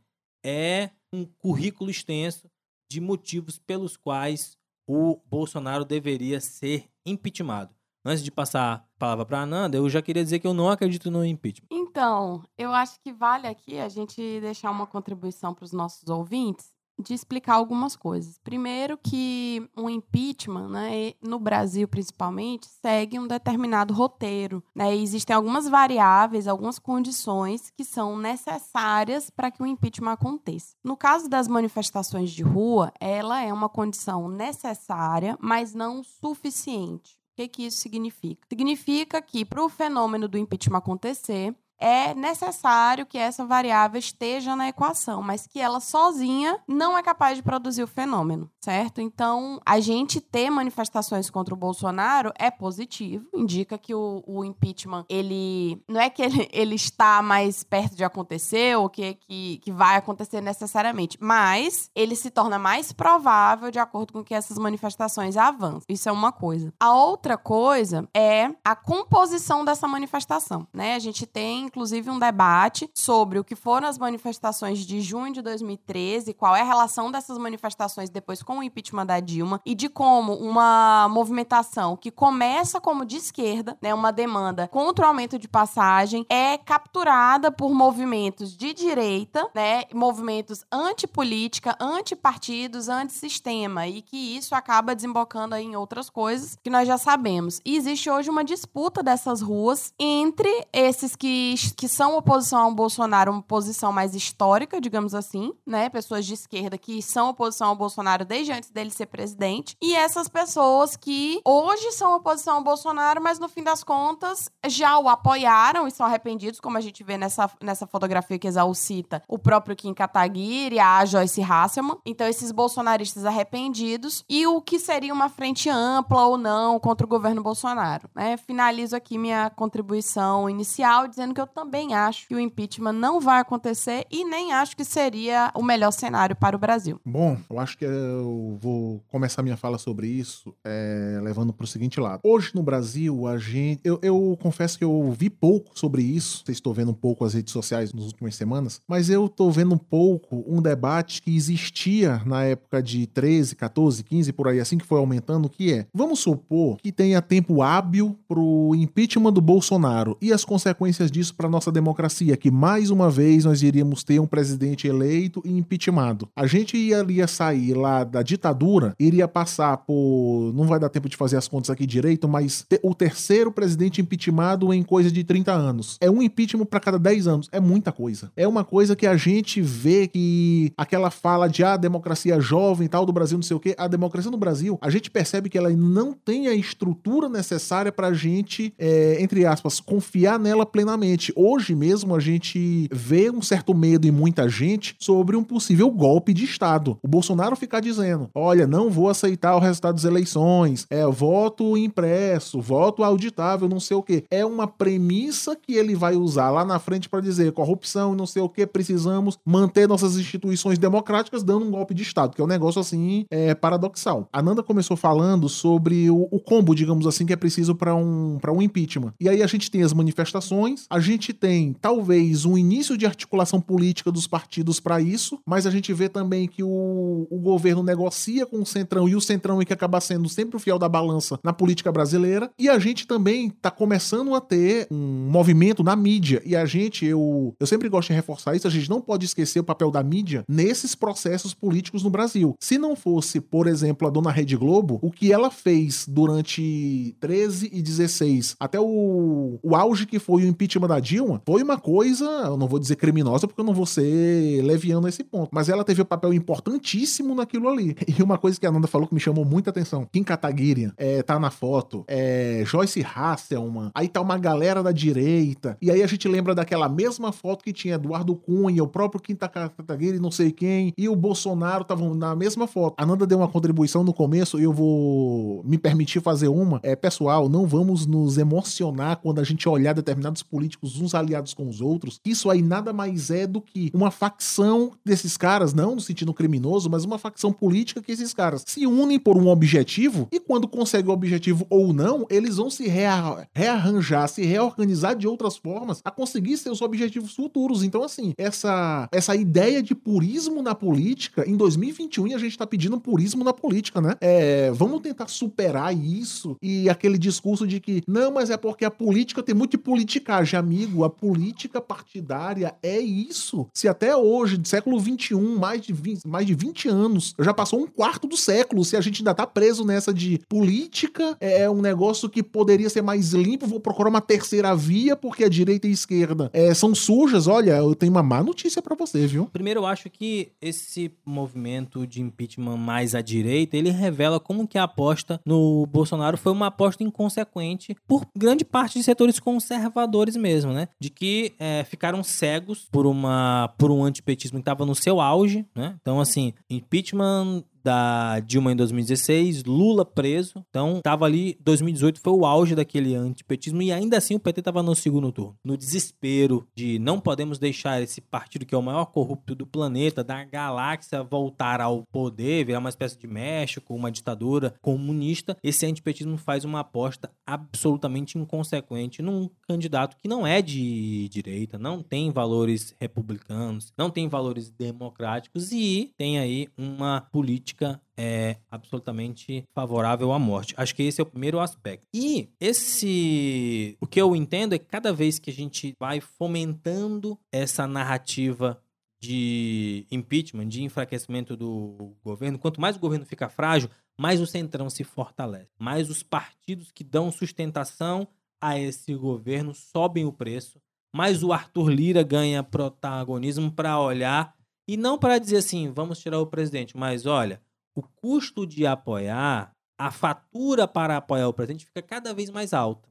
[0.44, 2.48] é um currículo extenso
[2.90, 7.74] de motivos pelos quais o Bolsonaro deveria ser impeachmentado.
[8.06, 10.68] Antes de passar a palavra para a Ananda, eu já queria dizer que eu não
[10.68, 11.68] acredito no impeachment.
[11.70, 16.73] Então, eu acho que vale aqui a gente deixar uma contribuição para os nossos ouvintes
[16.98, 18.38] de explicar algumas coisas.
[18.38, 24.62] Primeiro que um impeachment, né, no Brasil principalmente, segue um determinado roteiro.
[24.74, 30.74] Né, existem algumas variáveis, algumas condições que são necessárias para que o impeachment aconteça.
[30.82, 37.16] No caso das manifestações de rua, ela é uma condição necessária, mas não suficiente.
[37.32, 38.46] O que, que isso significa?
[38.48, 41.52] Significa que, para o fenômeno do impeachment acontecer,
[41.84, 47.36] é necessário que essa variável esteja na equação, mas que ela sozinha não é capaz
[47.36, 49.02] de produzir o fenômeno, certo?
[49.02, 55.04] Então, a gente ter manifestações contra o Bolsonaro é positivo, indica que o, o impeachment,
[55.10, 59.70] ele não é que ele, ele está mais perto de acontecer ou que, que, que
[59.70, 65.36] vai acontecer necessariamente, mas ele se torna mais provável de acordo com que essas manifestações
[65.36, 65.82] avançam.
[65.86, 66.72] Isso é uma coisa.
[66.80, 70.94] A outra coisa é a composição dessa manifestação, né?
[70.94, 75.42] A gente tem inclusive, um debate sobre o que foram as manifestações de junho de
[75.42, 79.88] 2013, qual é a relação dessas manifestações depois com o impeachment da Dilma e de
[79.88, 85.48] como uma movimentação que começa como de esquerda, né, uma demanda contra o aumento de
[85.48, 94.54] passagem, é capturada por movimentos de direita, né, movimentos antipolítica, antipartidos, antissistema, e que isso
[94.54, 97.60] acaba desembocando em outras coisas que nós já sabemos.
[97.64, 103.32] E existe hoje uma disputa dessas ruas entre esses que que são oposição ao Bolsonaro,
[103.32, 105.88] uma posição mais histórica, digamos assim, né?
[105.88, 109.76] Pessoas de esquerda que são oposição ao Bolsonaro desde antes dele ser presidente.
[109.82, 114.98] E essas pessoas que hoje são oposição ao Bolsonaro, mas no fim das contas já
[114.98, 119.22] o apoiaram e são arrependidos, como a gente vê nessa, nessa fotografia que Exaú cita,
[119.28, 121.98] o próprio Kim Kataguiri, a Joyce Hasselman.
[122.04, 127.08] Então, esses bolsonaristas arrependidos e o que seria uma frente ampla ou não contra o
[127.08, 128.08] governo Bolsonaro.
[128.14, 128.36] Né?
[128.36, 133.40] Finalizo aqui minha contribuição inicial dizendo que eu também acho que o impeachment não vai
[133.40, 137.00] acontecer e nem acho que seria o melhor cenário para o Brasil.
[137.04, 141.66] Bom, eu acho que eu vou começar minha fala sobre isso é, levando para o
[141.66, 142.20] seguinte lado.
[142.24, 143.80] Hoje no Brasil, a gente.
[143.84, 146.42] Eu, eu confesso que eu vi pouco sobre isso.
[146.44, 149.74] Vocês estão vendo um pouco as redes sociais nas últimas semanas, mas eu estou vendo
[149.74, 154.78] um pouco um debate que existia na época de 13, 14, 15, por aí, assim
[154.78, 159.40] que foi aumentando, que é: vamos supor que tenha tempo hábil para o impeachment do
[159.40, 164.20] Bolsonaro e as consequências disso para nossa democracia, que mais uma vez nós iríamos ter
[164.20, 166.28] um presidente eleito e impeachmentado.
[166.34, 170.52] A gente iria sair lá da ditadura, iria passar por.
[170.54, 174.72] Não vai dar tempo de fazer as contas aqui direito, mas o terceiro presidente impeachmentado
[174.72, 175.98] em coisa de 30 anos.
[176.00, 177.48] É um impeachment para cada 10 anos.
[177.52, 178.30] É muita coisa.
[178.36, 183.06] É uma coisa que a gente vê que aquela fala de ah, democracia jovem tal
[183.06, 183.74] do Brasil, não sei o quê.
[183.78, 188.12] A democracia no Brasil, a gente percebe que ela não tem a estrutura necessária pra
[188.12, 191.23] gente, é, entre aspas, confiar nela plenamente.
[191.36, 196.32] Hoje mesmo a gente vê um certo medo em muita gente sobre um possível golpe
[196.32, 196.98] de Estado.
[197.02, 202.60] O Bolsonaro ficar dizendo: olha, não vou aceitar o resultado das eleições, é voto impresso,
[202.60, 204.24] voto auditável, não sei o quê.
[204.30, 208.26] É uma premissa que ele vai usar lá na frente para dizer corrupção e não
[208.26, 212.44] sei o que, precisamos manter nossas instituições democráticas dando um golpe de Estado, que é
[212.44, 214.28] um negócio assim é, paradoxal.
[214.32, 218.38] A Nanda começou falando sobre o, o combo, digamos assim, que é preciso para um,
[218.40, 219.12] pra um impeachment.
[219.20, 223.60] E aí a gente tem as manifestações, a gente tem talvez um início de articulação
[223.60, 228.46] política dos partidos para isso, mas a gente vê também que o, o governo negocia
[228.46, 231.38] com o Centrão e o Centrão é que acaba sendo sempre o fiel da balança
[231.42, 232.50] na política brasileira.
[232.58, 236.42] E a gente também tá começando a ter um movimento na mídia.
[236.44, 239.60] E a gente, eu, eu sempre gosto de reforçar isso, a gente não pode esquecer
[239.60, 242.54] o papel da mídia nesses processos políticos no Brasil.
[242.60, 247.70] Se não fosse, por exemplo, a dona Rede Globo, o que ela fez durante 13
[247.72, 252.24] e 16, até o, o auge que foi o impeachment da Dilma, foi uma coisa,
[252.24, 255.84] eu não vou dizer criminosa, porque eu não vou ser leviano nesse ponto, mas ela
[255.84, 257.94] teve um papel importantíssimo naquilo ali.
[258.16, 261.20] E uma coisa que a Nanda falou que me chamou muita atenção, Kim Kataguiri é,
[261.20, 266.06] tá na foto, é, Joyce Hasselman, aí tá uma galera da direita, e aí a
[266.06, 270.52] gente lembra daquela mesma foto que tinha Eduardo Cunha, o próprio Kim Kataguiri, não sei
[270.52, 272.94] quem, e o Bolsonaro estavam na mesma foto.
[272.96, 276.78] A Nanda deu uma contribuição no começo, e eu vou me permitir fazer uma.
[276.82, 281.54] É, pessoal, não vamos nos emocionar quando a gente olhar determinados políticos inimigos, uns aliados
[281.54, 285.94] com os outros, isso aí nada mais é do que uma facção desses caras, não
[285.94, 290.28] no sentido criminoso, mas uma facção política que esses caras se unem por um objetivo
[290.32, 295.26] e quando conseguem o objetivo ou não, eles vão se rea- rearranjar, se reorganizar de
[295.26, 297.82] outras formas a conseguir seus objetivos futuros.
[297.82, 302.98] Então, assim, essa, essa ideia de purismo na política, em 2021 a gente tá pedindo
[303.00, 304.14] purismo na política, né?
[304.20, 308.90] É, vamos tentar superar isso e aquele discurso de que não, mas é porque a
[308.90, 311.04] política tem muito de politicagem, amigo.
[311.04, 313.66] A política partidária é isso.
[313.72, 317.80] Se até hoje, do século 21, mais de 20, mais de 20 anos, já passou
[317.80, 321.80] um quarto do século, se a gente ainda tá preso nessa de política, é um
[321.80, 325.90] negócio que poderia ser mais limpo, vou procurar uma terceira via, porque a direita e
[325.90, 327.46] a esquerda é, são sujas.
[327.46, 329.46] Olha, eu tenho uma má notícia pra você, viu?
[329.46, 334.78] Primeiro, eu acho que esse movimento de impeachment mais à direita, ele revela como que
[334.78, 340.63] a aposta no Bolsonaro foi uma aposta inconsequente por grande parte de setores conservadores mesmo,
[340.72, 340.88] né?
[341.00, 345.66] De que é, ficaram cegos por uma por um antipetismo que estava no seu auge,
[345.74, 345.96] né?
[346.00, 350.64] Então, assim, impeachment da Dilma em 2016, Lula preso.
[350.70, 354.82] Então, tava ali, 2018 foi o auge daquele antipetismo e ainda assim o PT tava
[354.82, 355.56] no segundo turno.
[355.62, 360.24] No desespero de não podemos deixar esse partido que é o maior corrupto do planeta,
[360.24, 366.38] da galáxia, voltar ao poder, virar uma espécie de México, uma ditadura comunista, esse antipetismo
[366.38, 372.94] faz uma aposta absolutamente inconsequente num candidato que não é de direita, não tem valores
[372.98, 377.73] republicanos, não tem valores democráticos e tem aí uma política
[378.16, 380.74] é absolutamente favorável à morte.
[380.76, 382.06] Acho que esse é o primeiro aspecto.
[382.12, 383.96] E esse.
[384.00, 388.80] O que eu entendo é que cada vez que a gente vai fomentando essa narrativa
[389.20, 394.90] de impeachment, de enfraquecimento do governo, quanto mais o governo fica frágil, mais o centrão
[394.90, 395.70] se fortalece.
[395.78, 398.28] Mais os partidos que dão sustentação
[398.60, 400.80] a esse governo sobem o preço.
[401.14, 404.54] Mais o Arthur Lira ganha protagonismo para olhar
[404.88, 407.60] e não para dizer assim, vamos tirar o presidente, mas olha,
[407.94, 413.08] o custo de apoiar, a fatura para apoiar o presidente fica cada vez mais alta.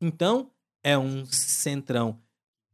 [0.00, 0.50] Então,
[0.84, 2.20] é um centrão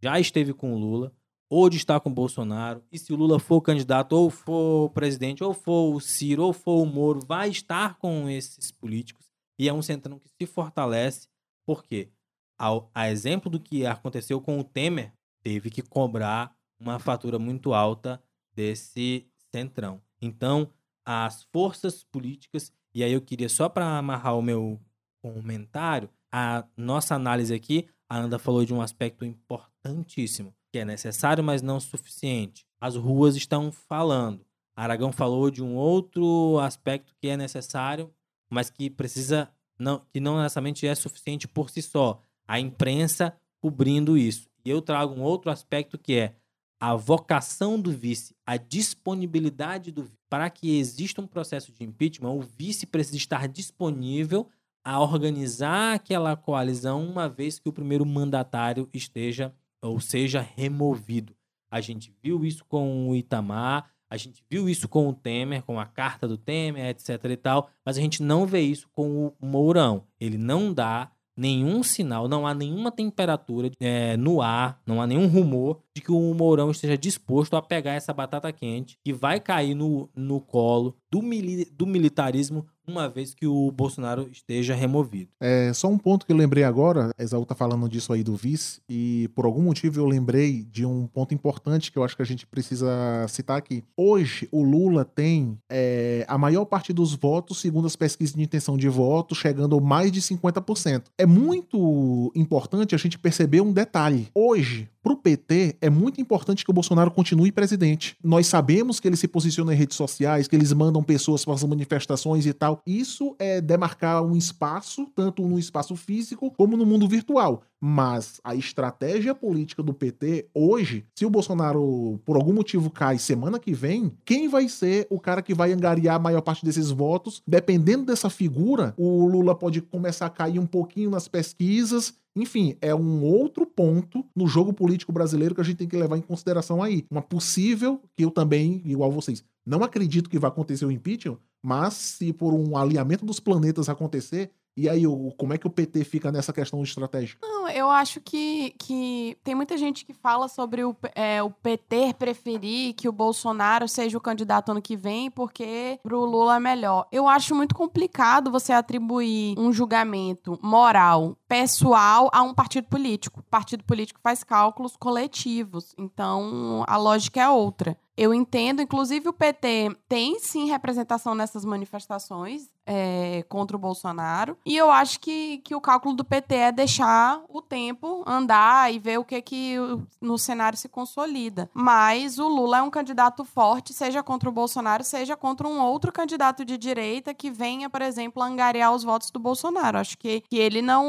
[0.03, 1.13] já esteve com o Lula,
[1.49, 5.55] hoje está com o Bolsonaro, e se o Lula for candidato, ou for presidente, ou
[5.55, 9.27] for o Ciro, ou for o Moro, vai estar com esses políticos,
[9.59, 11.29] e é um centrão que se fortalece,
[11.65, 12.11] porque,
[12.59, 17.73] ao, a exemplo do que aconteceu com o Temer, teve que cobrar uma fatura muito
[17.73, 18.21] alta
[18.55, 20.01] desse centrão.
[20.21, 20.71] Então,
[21.05, 24.81] as forças políticas, e aí eu queria só para amarrar o meu
[25.21, 31.43] comentário, a nossa análise aqui, a Anda falou de um aspecto importantíssimo, que é necessário,
[31.43, 32.67] mas não suficiente.
[32.81, 34.45] As ruas estão falando.
[34.75, 38.12] Aragão falou de um outro aspecto que é necessário,
[38.51, 42.21] mas que precisa não, que não necessariamente é suficiente por si só.
[42.47, 44.49] A imprensa cobrindo isso.
[44.65, 46.35] E eu trago um outro aspecto que é
[46.83, 50.18] a vocação do vice, a disponibilidade do vice.
[50.29, 54.49] Para que exista um processo de impeachment, o vice precisa estar disponível
[54.85, 61.37] a organizar aquela coalizão uma vez que o primeiro mandatário esteja ou seja removido.
[61.71, 65.79] A gente viu isso com o Itamar, a gente viu isso com o Temer, com
[65.79, 69.35] a carta do Temer, etc e tal, mas a gente não vê isso com o
[69.40, 70.05] Mourão.
[70.18, 75.27] Ele não dá nenhum sinal, não há nenhuma temperatura é, no ar, não há nenhum
[75.27, 79.75] rumor de que o Mourão esteja disposto a pegar essa batata quente que vai cair
[79.75, 85.31] no, no colo do, mili do militarismo uma vez que o Bolsonaro esteja removido.
[85.38, 88.81] É, só um ponto que eu lembrei agora, Exaú tá falando disso aí do vice,
[88.88, 92.27] e por algum motivo eu lembrei de um ponto importante que eu acho que a
[92.27, 92.90] gente precisa
[93.29, 93.85] citar aqui.
[93.96, 98.77] Hoje, o Lula tem é, a maior parte dos votos, segundo as pesquisas de intenção
[98.77, 101.05] de voto, chegando a mais de 50%.
[101.16, 104.29] É muito importante a gente perceber um detalhe.
[104.35, 108.16] Hoje, Pro PT, é muito importante que o Bolsonaro continue presidente.
[108.22, 111.65] Nós sabemos que ele se posiciona em redes sociais, que eles mandam pessoas para as
[111.65, 112.83] manifestações e tal.
[112.87, 117.62] Isso é demarcar um espaço, tanto no espaço físico como no mundo virtual.
[117.81, 123.59] Mas a estratégia política do PT hoje, se o Bolsonaro por algum motivo cai semana
[123.59, 127.43] que vem, quem vai ser o cara que vai angariar a maior parte desses votos?
[127.47, 132.95] Dependendo dessa figura, o Lula pode começar a cair um pouquinho nas pesquisas enfim, é
[132.95, 136.83] um outro ponto no jogo político brasileiro que a gente tem que levar em consideração
[136.83, 137.05] aí.
[137.11, 141.94] Uma possível, que eu também, igual vocês, não acredito que vai acontecer o impeachment, mas
[141.94, 146.03] se por um alinhamento dos planetas acontecer, e aí, o, como é que o PT
[146.05, 147.46] fica nessa questão estratégica?
[147.46, 152.14] Não, eu acho que, que tem muita gente que fala sobre o, é, o PT
[152.14, 157.07] preferir que o Bolsonaro seja o candidato ano que vem, porque pro Lula é melhor.
[157.12, 163.41] Eu acho muito complicado você atribuir um julgamento moral pessoal a um partido político.
[163.41, 167.95] O partido político faz cálculos coletivos, então a lógica é outra.
[168.17, 174.57] Eu entendo, inclusive o PT tem sim representação nessas manifestações é, contra o Bolsonaro.
[174.67, 178.99] E eu acho que, que o cálculo do PT é deixar o tempo andar e
[178.99, 179.77] ver o que que
[180.21, 181.71] no cenário se consolida.
[181.73, 186.12] Mas o Lula é um candidato forte, seja contra o Bolsonaro, seja contra um outro
[186.12, 189.99] candidato de direita que venha, por exemplo, angariar os votos do Bolsonaro.
[189.99, 191.05] Acho que, que ele não.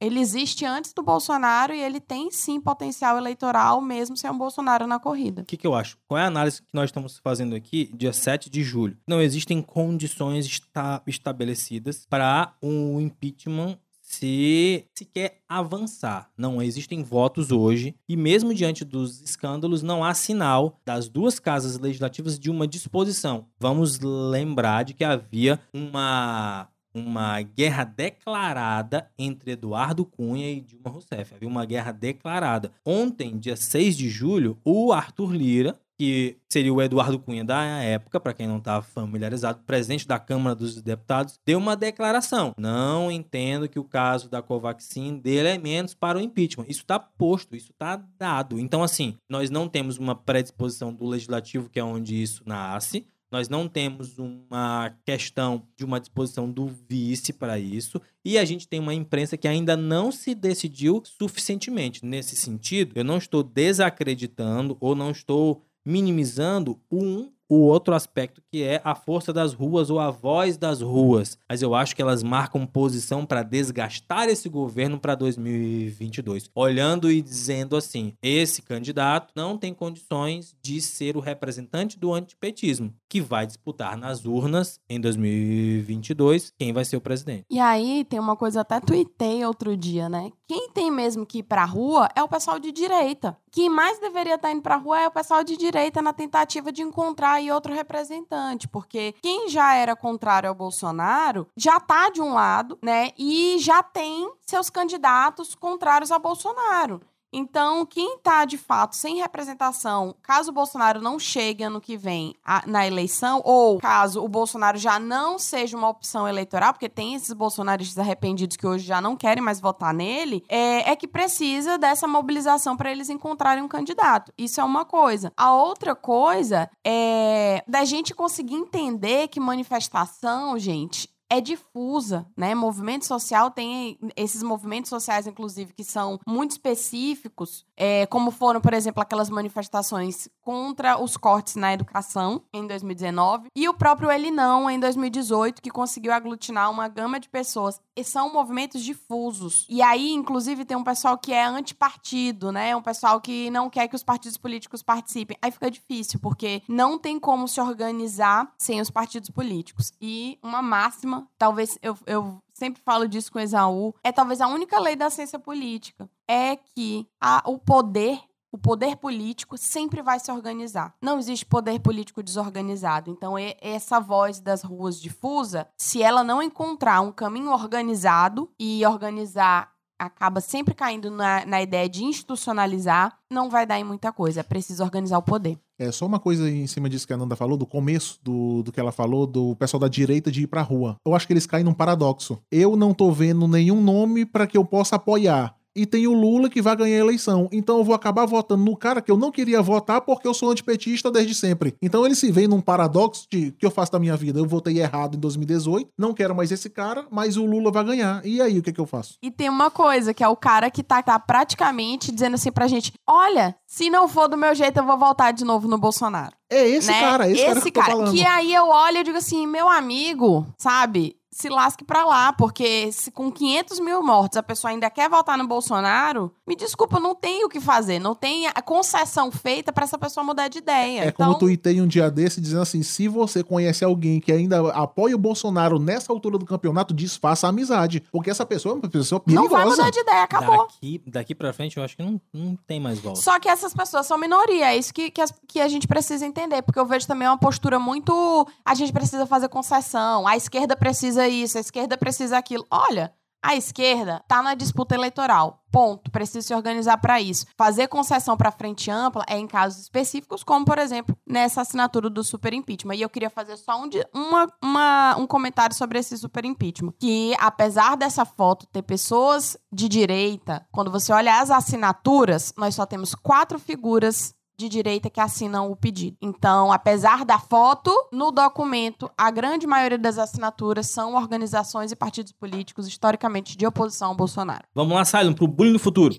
[0.00, 4.86] Ele existe antes do Bolsonaro e ele tem sim potencial eleitoral, mesmo sem o Bolsonaro
[4.86, 5.42] na corrida.
[5.42, 5.96] O que, que eu acho?
[6.08, 8.96] Qual é a análise que nós estamos fazendo aqui, dia 7 de julho?
[9.06, 16.28] Não existem condições esta- estabelecidas para um impeachment se sequer avançar.
[16.36, 21.78] Não existem votos hoje e mesmo diante dos escândalos não há sinal das duas casas
[21.78, 23.46] legislativas de uma disposição.
[23.58, 31.34] Vamos lembrar de que havia uma uma guerra declarada entre Eduardo Cunha e Dilma Rousseff.
[31.34, 32.72] Havia uma guerra declarada.
[32.84, 38.18] Ontem, dia 6 de julho, o Arthur Lira, que seria o Eduardo Cunha da época,
[38.18, 42.52] para quem não está familiarizado, presidente da Câmara dos Deputados, deu uma declaração.
[42.58, 46.66] Não entendo que o caso da Covaxin dê elementos para o impeachment.
[46.68, 48.58] Isso está posto, isso está dado.
[48.58, 53.06] Então, assim, nós não temos uma predisposição do legislativo, que é onde isso nasce.
[53.32, 57.98] Nós não temos uma questão de uma disposição do vice para isso.
[58.22, 62.04] E a gente tem uma imprensa que ainda não se decidiu suficientemente.
[62.04, 68.62] Nesse sentido, eu não estou desacreditando ou não estou minimizando um o outro aspecto que
[68.62, 71.36] é a força das ruas ou a voz das ruas.
[71.46, 76.48] Mas eu acho que elas marcam posição para desgastar esse governo para 2022.
[76.54, 82.94] Olhando e dizendo assim: esse candidato não tem condições de ser o representante do antipetismo,
[83.06, 87.44] que vai disputar nas urnas em 2022 quem vai ser o presidente.
[87.50, 90.30] E aí tem uma coisa, até tuitei outro dia, né?
[90.48, 93.36] Quem tem mesmo que ir pra rua é o pessoal de direita.
[93.50, 96.80] Quem mais deveria estar indo pra rua é o pessoal de direita na tentativa de
[96.80, 98.68] encontrar aí outro representante.
[98.68, 103.10] Porque quem já era contrário ao Bolsonaro já tá de um lado, né?
[103.18, 107.00] E já tem seus candidatos contrários ao Bolsonaro.
[107.32, 112.34] Então, quem tá de fato sem representação, caso o Bolsonaro não chegue ano que vem
[112.44, 117.14] a- na eleição, ou caso o Bolsonaro já não seja uma opção eleitoral, porque tem
[117.14, 121.78] esses bolsonaristas arrependidos que hoje já não querem mais votar nele, é, é que precisa
[121.78, 124.32] dessa mobilização para eles encontrarem um candidato.
[124.36, 125.32] Isso é uma coisa.
[125.36, 132.54] A outra coisa é da gente conseguir entender que manifestação, gente, é difusa, né?
[132.54, 138.74] Movimento social tem esses movimentos sociais, inclusive, que são muito específicos, é, como foram, por
[138.74, 144.68] exemplo, aquelas manifestações contra os cortes na educação em 2019 e o próprio Ele Não
[144.70, 147.80] em 2018, que conseguiu aglutinar uma gama de pessoas.
[147.96, 149.66] E são movimentos difusos.
[149.70, 152.76] E aí, inclusive, tem um pessoal que é antipartido, né?
[152.76, 155.36] Um pessoal que não quer que os partidos políticos participem.
[155.40, 159.92] Aí fica difícil, porque não tem como se organizar sem os partidos políticos.
[160.00, 164.48] E uma máxima, talvez eu, eu sempre falo disso com o Exaú, é talvez a
[164.48, 168.20] única lei da ciência política, é que a, o poder
[168.52, 170.94] o poder político sempre vai se organizar.
[171.00, 173.10] Não existe poder político desorganizado.
[173.10, 179.72] Então, essa voz das ruas difusa, se ela não encontrar um caminho organizado e organizar
[179.98, 184.40] acaba sempre caindo na, na ideia de institucionalizar, não vai dar em muita coisa.
[184.40, 185.58] É preciso organizar o poder.
[185.78, 188.70] É só uma coisa em cima disso que a Nanda falou, do começo do, do
[188.70, 190.96] que ela falou, do pessoal da direita de ir pra rua.
[191.04, 192.40] Eu acho que eles caem num paradoxo.
[192.50, 195.56] Eu não tô vendo nenhum nome pra que eu possa apoiar.
[195.74, 197.48] E tem o Lula que vai ganhar a eleição.
[197.50, 200.50] Então eu vou acabar votando no cara que eu não queria votar porque eu sou
[200.50, 201.74] antipetista desde sempre.
[201.80, 204.38] Então ele se vê num paradoxo de o que eu faço da minha vida.
[204.38, 208.24] Eu votei errado em 2018, não quero mais esse cara, mas o Lula vai ganhar.
[208.24, 209.14] E aí, o que, que eu faço?
[209.22, 212.66] E tem uma coisa, que é o cara que tá, tá praticamente dizendo assim pra
[212.66, 216.34] gente: olha, se não for do meu jeito, eu vou voltar de novo no Bolsonaro.
[216.50, 217.00] É esse né?
[217.00, 218.12] cara, esse, cara que eu tô falando.
[218.12, 221.16] que aí eu olho e digo assim, meu amigo, sabe?
[221.34, 225.38] Se lasque pra lá, porque se com 500 mil mortos a pessoa ainda quer votar
[225.38, 227.98] no Bolsonaro, me desculpa, não tem o que fazer.
[227.98, 231.00] Não tem a concessão feita pra essa pessoa mudar de ideia.
[231.00, 234.30] É então, como eu tuitei um dia desse dizendo assim: se você conhece alguém que
[234.30, 238.02] ainda apoia o Bolsonaro nessa altura do campeonato, desfaça a amizade.
[238.12, 239.56] Porque essa pessoa é uma pessoa não perigosa.
[239.64, 240.66] vai mudar de ideia, acabou.
[240.66, 243.20] Daqui, daqui pra frente, eu acho que não, não tem mais volta.
[243.20, 246.26] Só que essas pessoas são minoria, é isso que, que, as- que a gente precisa
[246.26, 248.46] entender, porque eu vejo também uma postura muito.
[248.64, 252.64] A gente precisa fazer concessão, a esquerda precisa isso, a esquerda precisa aquilo.
[252.70, 253.12] Olha,
[253.44, 255.64] A esquerda tá na disputa eleitoral.
[255.72, 256.12] Ponto.
[256.12, 257.44] Precisa se organizar para isso.
[257.56, 262.22] Fazer concessão para frente ampla é em casos específicos, como, por exemplo, nessa assinatura do
[262.22, 262.94] super impeachment.
[262.94, 266.92] E eu queria fazer só um, uma, uma- um comentário sobre esse super impeachment.
[267.00, 272.86] Que, apesar dessa foto ter pessoas de direita, quando você olha as assinaturas, nós só
[272.86, 276.16] temos quatro figuras de direita que assinam o pedido.
[276.20, 282.32] Então, apesar da foto, no documento, a grande maioria das assinaturas são organizações e partidos
[282.32, 284.64] políticos historicamente de oposição ao Bolsonaro.
[284.74, 286.14] Vamos lá, Silent, pro bullying do futuro.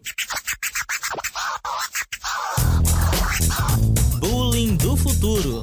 [4.20, 5.62] Bullying do futuro.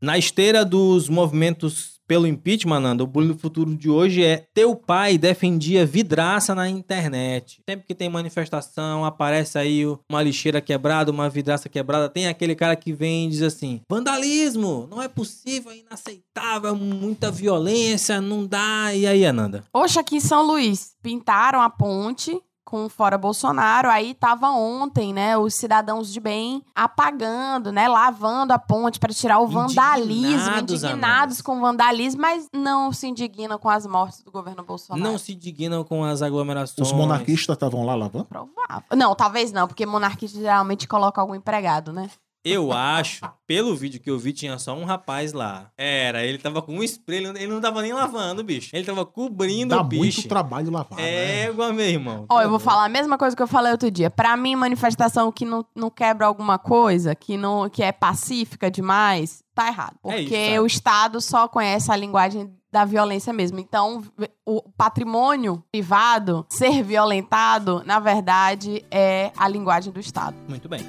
[0.00, 4.74] Na esteira dos movimentos pelo impeachment, Nando, o bullying do futuro de hoje é teu
[4.74, 7.62] pai defendia vidraça na internet.
[7.70, 12.74] Sempre que tem manifestação, aparece aí uma lixeira quebrada, uma vidraça quebrada, tem aquele cara
[12.74, 18.92] que vem e diz assim, vandalismo, não é possível, é inaceitável, muita violência, não dá.
[18.92, 19.62] E aí, Ananda?
[19.72, 22.36] Oxe, aqui em São Luís, pintaram a ponte
[22.70, 28.58] com fora Bolsonaro, aí tava ontem, né, os cidadãos de bem apagando, né, lavando a
[28.60, 33.68] ponte para tirar o vandalismo, Indignados, indignados com o vandalismo, mas não se indignam com
[33.68, 35.02] as mortes do governo Bolsonaro.
[35.02, 36.86] Não se dignam com as aglomerações.
[36.86, 38.26] Os monarquistas estavam lá lavando?
[38.26, 38.84] Provável.
[38.94, 42.08] Não, talvez não, porque monarquista geralmente coloca algum empregado, né?
[42.42, 45.70] Eu acho, pelo vídeo que eu vi, tinha só um rapaz lá.
[45.76, 48.70] Era, ele tava com um spray, ele não- tava nem lavando, bicho.
[48.74, 50.02] Ele tava cobrindo Dá o bicho.
[50.20, 50.98] muito trabalho lavar.
[50.98, 51.42] né?
[51.44, 52.24] Égua, meu irmão.
[52.30, 54.08] Ó, eu vou falar a mesma coisa que eu falei outro dia.
[54.08, 59.42] Pra mim, manifestação que não, não quebra alguma coisa, que não que é pacífica demais,
[59.54, 59.96] tá errado.
[60.06, 60.58] É Porque isso, sabe?
[60.60, 63.58] o Estado só conhece a linguagem da violência mesmo.
[63.58, 64.02] Então,
[64.46, 70.36] o patrimônio privado ser violentado, na verdade, é a linguagem do Estado.
[70.48, 70.86] Muito bem.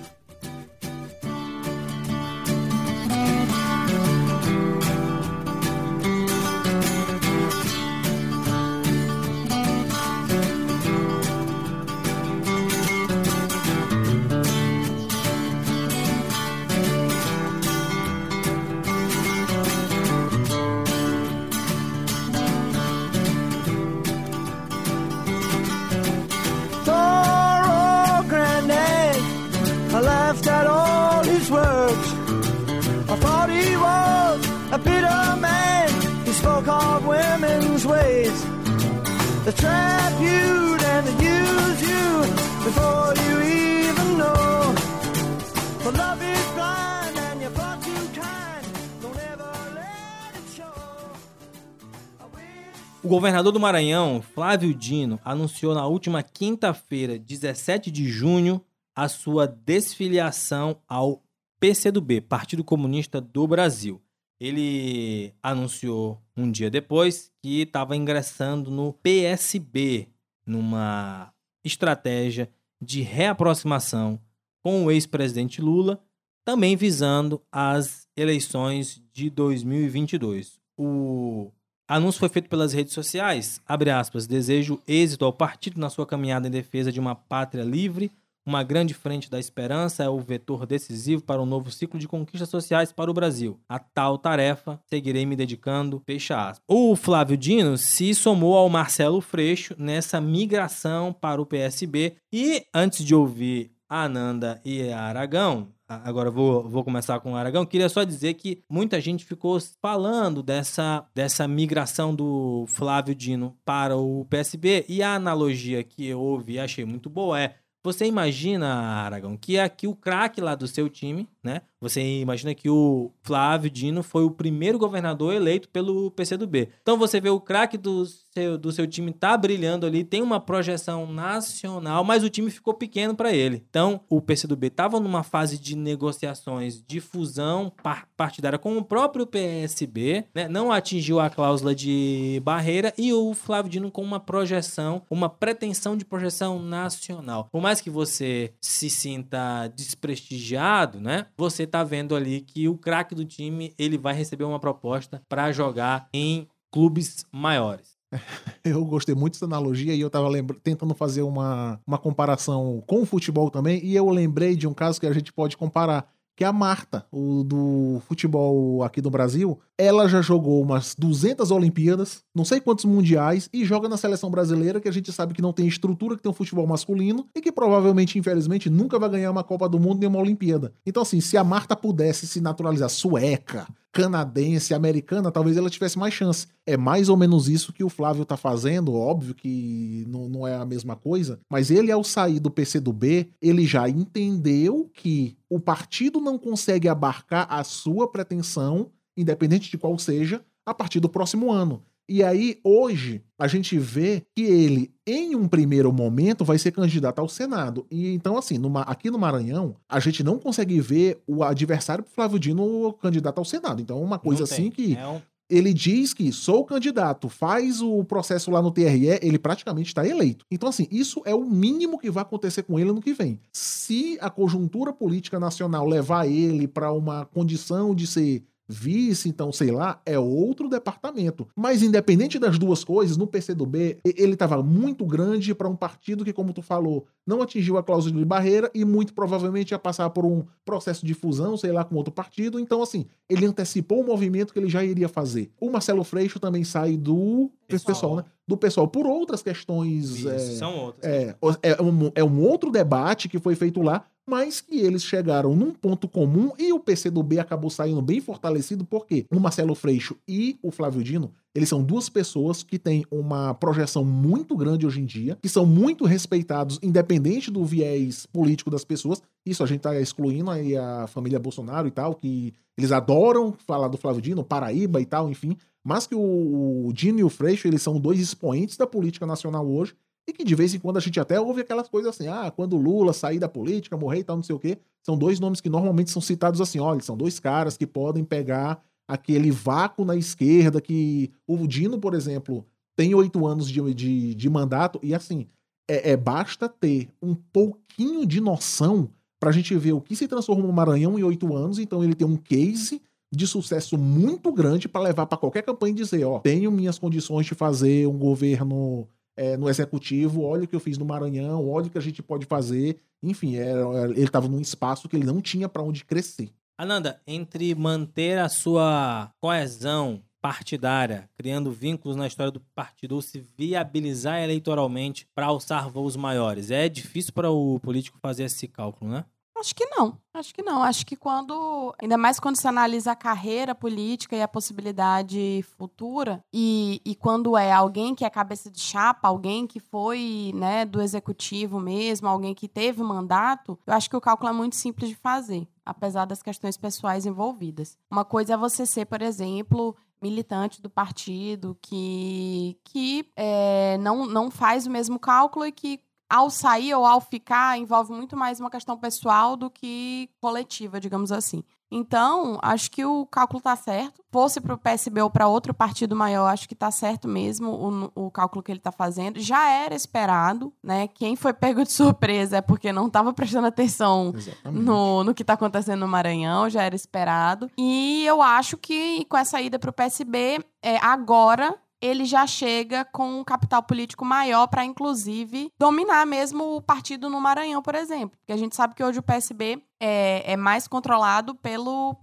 [53.12, 58.64] Governador do Maranhão, Flávio Dino, anunciou na última quinta-feira, 17 de junho,
[58.96, 61.22] a sua desfiliação ao
[61.60, 64.02] PCdoB, Partido Comunista do Brasil.
[64.40, 70.08] Ele anunciou um dia depois que estava ingressando no PSB,
[70.46, 71.34] numa
[71.66, 72.50] estratégia
[72.82, 74.22] de reaproximação
[74.64, 76.02] com o ex-presidente Lula,
[76.46, 80.62] também visando as eleições de 2022.
[80.78, 81.52] O
[81.96, 83.60] anúncio foi feito pelas redes sociais.
[83.68, 84.26] Abre aspas.
[84.26, 88.12] Desejo êxito ao partido na sua caminhada em defesa de uma pátria livre.
[88.44, 92.50] Uma grande frente da esperança é o vetor decisivo para um novo ciclo de conquistas
[92.50, 93.60] sociais para o Brasil.
[93.70, 96.02] A tal tarefa seguirei me dedicando.
[96.06, 96.64] Fecha aspas.
[96.68, 102.16] O Flávio Dino se somou ao Marcelo Freixo nessa migração para o PSB.
[102.34, 105.68] E antes de ouvir a Ananda e a Aragão,
[106.04, 110.42] agora vou, vou começar com o Aragão, queria só dizer que muita gente ficou falando
[110.42, 116.54] dessa, dessa migração do Flávio Dino para o PSB e a analogia que eu ouvi
[116.54, 120.88] e achei muito boa é você imagina, Aragão, que aqui o craque lá do seu
[120.88, 121.62] time, né?
[121.82, 126.70] Você imagina que o Flávio Dino foi o primeiro governador eleito pelo PCdoB.
[126.82, 130.40] Então você vê o craque do seu, do seu time tá brilhando ali, tem uma
[130.40, 133.64] projeção nacional, mas o time ficou pequeno para ele.
[133.70, 139.26] Então o PCdoB estava numa fase de negociações de fusão par- partidária com o próprio
[139.26, 140.48] PSB, né?
[140.48, 145.98] Não atingiu a cláusula de barreira e o Flávio Dino com uma projeção, uma pretensão
[145.98, 147.48] de projeção nacional.
[147.52, 151.26] Por mais que você se sinta desprestigiado, né?
[151.38, 155.52] Você tá vendo ali que o craque do time, ele vai receber uma proposta para
[155.52, 157.98] jogar em clubes maiores.
[158.64, 160.28] Eu gostei muito dessa analogia e eu tava
[160.62, 163.84] tentando fazer uma, uma comparação com o futebol também.
[163.84, 167.06] E eu lembrei de um caso que a gente pode comparar, que é a Marta,
[167.12, 169.60] o do futebol aqui do Brasil.
[169.82, 174.80] Ela já jogou umas 200 Olimpíadas, não sei quantos mundiais, e joga na seleção brasileira,
[174.80, 177.52] que a gente sabe que não tem estrutura, que tem um futebol masculino, e que
[177.52, 180.72] provavelmente, infelizmente, nunca vai ganhar uma Copa do Mundo nem uma Olimpíada.
[180.86, 186.14] Então, assim, se a Marta pudesse se naturalizar sueca, canadense, americana, talvez ela tivesse mais
[186.14, 186.48] chance.
[186.66, 190.56] É mais ou menos isso que o Flávio tá fazendo, óbvio que não, não é
[190.56, 196.22] a mesma coisa, mas ele, ao sair do PCdoB, ele já entendeu que o partido
[196.22, 201.84] não consegue abarcar a sua pretensão independente de qual seja, a partir do próximo ano.
[202.12, 207.20] E aí, hoje, a gente vê que ele, em um primeiro momento, vai ser candidato
[207.20, 207.86] ao Senado.
[207.90, 212.38] E então, assim, numa, aqui no Maranhão, a gente não consegue ver o adversário Flávio
[212.38, 213.82] Dino candidato ao Senado.
[213.82, 214.98] Então, é uma coisa assim que.
[214.98, 215.22] É um...
[215.50, 220.46] Ele diz que sou candidato, faz o processo lá no TRE, ele praticamente está eleito.
[220.50, 223.38] Então, assim, isso é o mínimo que vai acontecer com ele no que vem.
[223.52, 229.72] Se a conjuntura política nacional levar ele para uma condição de ser vice, então, sei
[229.72, 231.48] lá, é outro departamento.
[231.56, 236.34] Mas independente das duas coisas, no PCdoB, ele estava muito grande para um partido que,
[236.34, 240.26] como tu falou, não atingiu a cláusula de barreira e muito provavelmente ia passar por
[240.26, 242.60] um processo de fusão, sei lá, com outro partido.
[242.60, 245.52] Então, assim, ele antecipou o movimento que ele já iria fazer.
[245.60, 248.26] O Marcelo Freixo também sai do pessoal, pessoal né?
[248.48, 250.10] Do pessoal por outras questões.
[250.18, 251.12] Isso, é, são outras.
[251.12, 255.54] É, é, um, é um outro debate que foi feito lá, mas que eles chegaram
[255.54, 260.58] num ponto comum e o PCdoB acabou saindo bem fortalecido, porque o Marcelo Freixo e
[260.64, 265.06] o Flávio Dino, eles são duas pessoas que têm uma projeção muito grande hoje em
[265.06, 269.22] dia, que são muito respeitados, independente do viés político das pessoas.
[269.46, 273.90] Isso a gente tá excluindo aí a família Bolsonaro e tal, que eles adoram falar
[273.90, 275.58] do Flávio Dino, Paraíba e tal, enfim.
[275.84, 279.94] Mas que o Dino e o Freixo, eles são dois expoentes da política nacional hoje
[280.28, 282.78] e que de vez em quando a gente até ouve aquelas coisas assim, ah, quando
[282.78, 284.78] Lula sair da política, morrer e tal, não sei o quê.
[285.04, 288.84] São dois nomes que normalmente são citados assim, olha, são dois caras que podem pegar
[289.08, 292.66] aquele vácuo na esquerda que o Dino, por exemplo,
[292.96, 295.48] tem oito anos de, de, de, mandato e assim,
[295.90, 299.10] é, é, basta ter um pouquinho de noção
[299.40, 302.28] pra gente ver o que se transformou no Maranhão em oito anos, então ele tem
[302.28, 303.02] um case
[303.34, 307.46] de sucesso muito grande para levar para qualquer campanha e dizer, ó, tenho minhas condições
[307.46, 309.08] de fazer um governo
[309.42, 312.22] é, no executivo, olha o que eu fiz no Maranhão, olha o que a gente
[312.22, 313.00] pode fazer.
[313.24, 316.52] Enfim, era, ele estava num espaço que ele não tinha para onde crescer.
[316.78, 323.44] Ananda, entre manter a sua coesão partidária, criando vínculos na história do partido, ou se
[323.58, 329.26] viabilizar eleitoralmente para alçar voos maiores, é difícil para o político fazer esse cálculo, né?
[329.62, 330.18] Acho que não.
[330.34, 330.82] Acho que não.
[330.82, 331.94] Acho que quando.
[332.02, 337.56] Ainda mais quando se analisa a carreira política e a possibilidade futura, e, e quando
[337.56, 342.56] é alguém que é cabeça de chapa, alguém que foi né, do executivo mesmo, alguém
[342.56, 346.42] que teve mandato, eu acho que o cálculo é muito simples de fazer, apesar das
[346.42, 348.00] questões pessoais envolvidas.
[348.10, 354.50] Uma coisa é você ser, por exemplo, militante do partido que, que é, não, não
[354.50, 356.00] faz o mesmo cálculo e que
[356.32, 361.30] ao sair ou ao ficar envolve muito mais uma questão pessoal do que coletiva, digamos
[361.30, 361.62] assim.
[361.94, 364.24] Então, acho que o cálculo está certo.
[364.32, 367.70] Fosse para o PSB ou para outro partido maior, acho que está certo mesmo
[368.16, 369.42] o, o, cálculo que ele está fazendo.
[369.42, 371.10] Já era esperado, né?
[371.10, 375.56] Quem foi pego de surpresa é porque não estava prestando atenção no, no que está
[375.56, 377.70] acontecendo no Maranhão, já era esperado.
[377.78, 383.06] E eu acho que com essa ida para o PSB, é, agora ele já chega
[383.06, 388.38] com um capital político maior para, inclusive, dominar mesmo o partido no Maranhão, por exemplo.
[388.40, 392.18] Porque a gente sabe que hoje o PSB é, é mais controlado pelo,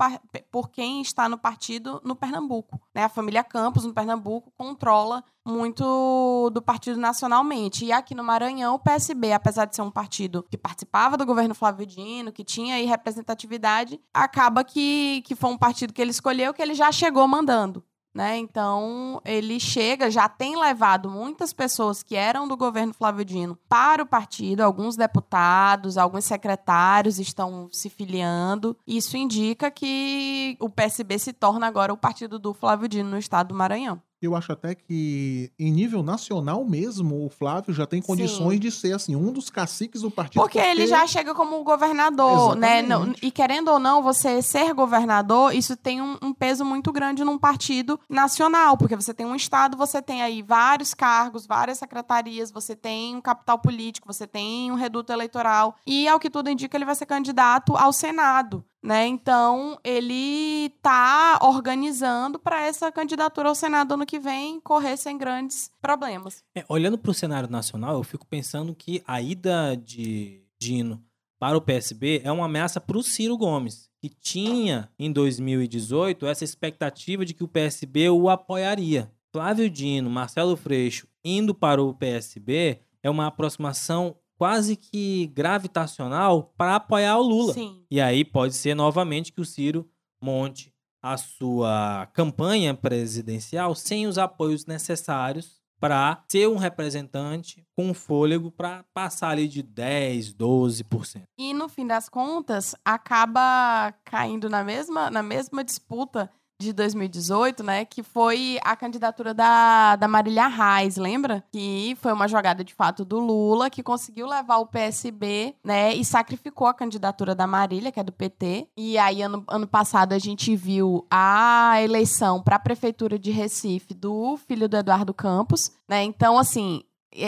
[0.50, 2.80] por quem está no partido no Pernambuco.
[2.92, 3.04] Né?
[3.04, 7.84] A família Campos, no Pernambuco, controla muito do partido nacionalmente.
[7.84, 11.54] E aqui no Maranhão, o PSB, apesar de ser um partido que participava do governo
[11.54, 16.52] Flávio Dino, que tinha aí representatividade, acaba que, que foi um partido que ele escolheu
[16.52, 17.84] que ele já chegou mandando.
[18.14, 18.38] Né?
[18.38, 24.02] Então, ele chega, já tem levado muitas pessoas que eram do governo Flávio Dino para
[24.02, 28.76] o partido, alguns deputados, alguns secretários estão se filiando.
[28.86, 33.48] Isso indica que o PSB se torna agora o partido do Flávio Dino no estado
[33.48, 34.02] do Maranhão.
[34.20, 38.58] Eu acho até que, em nível nacional mesmo, o Flávio já tem condições Sim.
[38.58, 40.42] de ser, assim, um dos caciques do partido.
[40.42, 40.70] Porque, porque...
[40.70, 42.80] ele já chega como governador, né?
[42.80, 43.22] Exatamente.
[43.22, 43.28] né?
[43.28, 47.38] E querendo ou não, você ser governador, isso tem um, um, peso muito grande num
[47.38, 52.74] partido nacional, porque você tem um estado, você tem aí vários cargos, várias secretarias, você
[52.74, 55.76] tem um capital político, você tem um reduto eleitoral.
[55.86, 58.64] E, ao que tudo indica, ele vai ser candidato ao Senado.
[58.82, 59.06] Né?
[59.06, 65.70] Então, ele está organizando para essa candidatura ao Senado ano que vem correr sem grandes
[65.80, 66.44] problemas.
[66.54, 71.02] É, olhando para o cenário nacional, eu fico pensando que a ida de Dino
[71.38, 76.44] para o PSB é uma ameaça para o Ciro Gomes, que tinha em 2018 essa
[76.44, 79.10] expectativa de que o PSB o apoiaria.
[79.32, 86.76] Flávio Dino, Marcelo Freixo indo para o PSB é uma aproximação quase que gravitacional para
[86.76, 87.52] apoiar o Lula.
[87.52, 87.84] Sim.
[87.90, 89.90] E aí pode ser novamente que o Ciro
[90.22, 90.72] monte
[91.02, 98.84] a sua campanha presidencial sem os apoios necessários para ser um representante com fôlego para
[98.92, 101.22] passar ali de 10, 12%.
[101.38, 106.30] E no fim das contas, acaba caindo na mesma, na mesma disputa
[106.60, 107.84] de 2018, né?
[107.84, 111.44] Que foi a candidatura da, da Marília Reis, lembra?
[111.52, 115.94] Que foi uma jogada de fato do Lula, que conseguiu levar o PSB, né?
[115.94, 118.68] E sacrificou a candidatura da Marília, que é do PT.
[118.76, 123.94] E aí, ano, ano passado, a gente viu a eleição para a Prefeitura de Recife
[123.94, 126.02] do filho do Eduardo Campos, né?
[126.02, 126.82] Então, assim,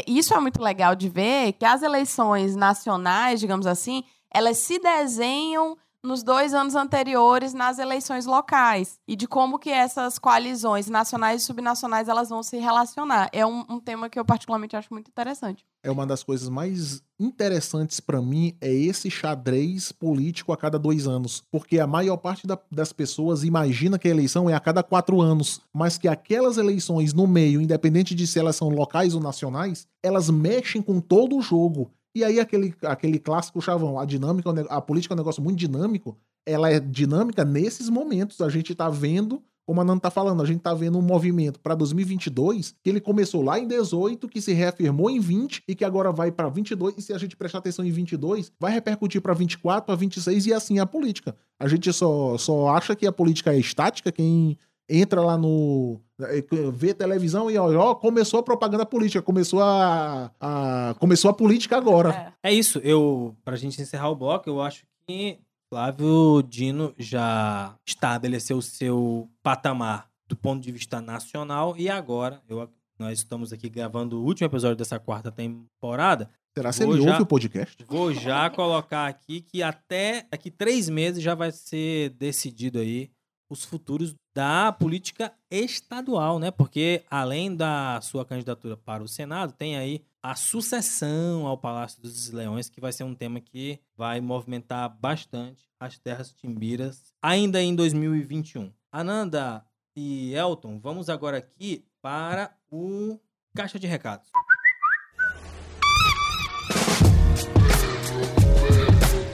[0.09, 4.03] isso é muito legal de ver que as eleições nacionais, digamos assim,
[4.33, 10.19] elas se desenham nos dois anos anteriores nas eleições locais e de como que essas
[10.19, 13.29] coalizões nacionais e subnacionais elas vão se relacionar.
[13.33, 15.65] É um, um tema que eu particularmente acho muito interessante.
[15.83, 21.07] É uma das coisas mais interessantes pra mim é esse xadrez político a cada dois
[21.07, 21.43] anos.
[21.51, 25.21] Porque a maior parte da- das pessoas imagina que a eleição é a cada quatro
[25.21, 29.87] anos, mas que aquelas eleições no meio, independente de se elas são locais ou nacionais,
[30.03, 31.91] elas mexem com todo o jogo.
[32.15, 35.59] E aí aquele, aquele clássico chavão, a dinâmica, é a política é um negócio muito
[35.59, 38.41] dinâmico, ela é dinâmica nesses momentos.
[38.41, 41.61] A gente tá vendo como a Nanda tá falando, a gente tá vendo um movimento
[41.61, 45.85] para 2022 que ele começou lá em 18, que se reafirmou em 20 e que
[45.85, 46.97] agora vai para 22.
[46.99, 50.53] E se a gente prestar atenção em 22, vai repercutir para 24, para 26 e
[50.53, 51.37] assim a política.
[51.57, 54.59] A gente só, só acha que a política é estática quem
[54.91, 60.31] entra lá no eh, vê televisão e ó, ó, começou a propaganda política, começou a,
[60.41, 62.35] a começou a política agora.
[62.43, 62.51] É.
[62.51, 65.39] É isso, eu pra gente encerrar o bloco, eu acho que
[65.73, 72.69] Flávio Dino já estabeleceu o seu patamar do ponto de vista nacional e agora eu,
[72.99, 76.29] nós estamos aqui gravando o último episódio dessa quarta temporada.
[76.57, 77.85] Será que ele já- ouve o podcast?
[77.89, 83.09] Vou já colocar aqui que até daqui três meses já vai ser decidido aí
[83.49, 86.51] os futuros da política estadual, né?
[86.51, 92.31] Porque além da sua candidatura para o Senado, tem aí a sucessão ao Palácio dos
[92.31, 97.75] Leões, que vai ser um tema que vai movimentar bastante as terras timbiras ainda em
[97.75, 98.73] 2021.
[98.93, 99.65] Ananda
[99.97, 103.19] e Elton, vamos agora aqui para o
[103.55, 104.31] Caixa de Recados.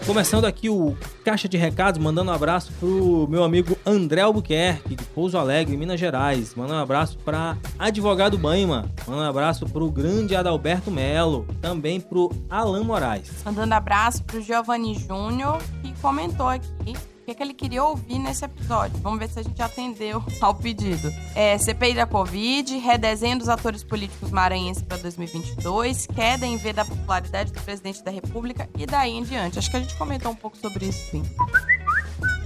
[0.06, 5.04] Começando aqui o Caixa de Recados, mandando um abraço pro meu amigo André Albuquerque, de
[5.06, 6.54] Pouso Alegre, Minas Gerais.
[6.54, 8.88] Mandando um abraço pra Advogado Baima.
[9.04, 11.44] Mandando um abraço pro grande Adalberto Melo.
[11.60, 13.42] Também pro Alan Moraes.
[13.44, 16.94] Mandando abraço pro Giovanni Júnior, que comentou aqui
[17.26, 18.96] que, que ele queria ouvir nesse episódio.
[19.00, 21.12] Vamos ver se a gente atendeu ao pedido.
[21.34, 26.84] É, CPI da Covid, redesenho dos atores políticos maranhenses para 2022, queda em V da
[26.84, 29.58] popularidade do presidente da República e daí em diante.
[29.58, 31.22] Acho que a gente comentou um pouco sobre isso, sim.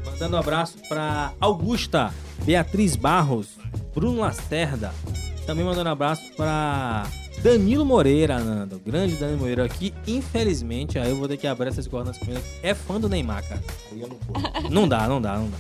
[0.06, 2.12] Mandando um abraço pra Augusta,
[2.44, 3.58] Beatriz Barros,
[3.94, 4.94] Bruno Lacerda.
[5.46, 7.06] Também mandando um abraço pra
[7.42, 8.76] Danilo Moreira, Ananda.
[8.76, 9.92] O grande Danilo Moreira aqui.
[10.06, 12.42] Infelizmente, aí eu vou ter que abrir essas cordas com ele.
[12.62, 13.62] É fã do Neymar, cara.
[13.92, 14.70] Aí eu não vou.
[14.70, 15.56] Não dá, não dá, não dá.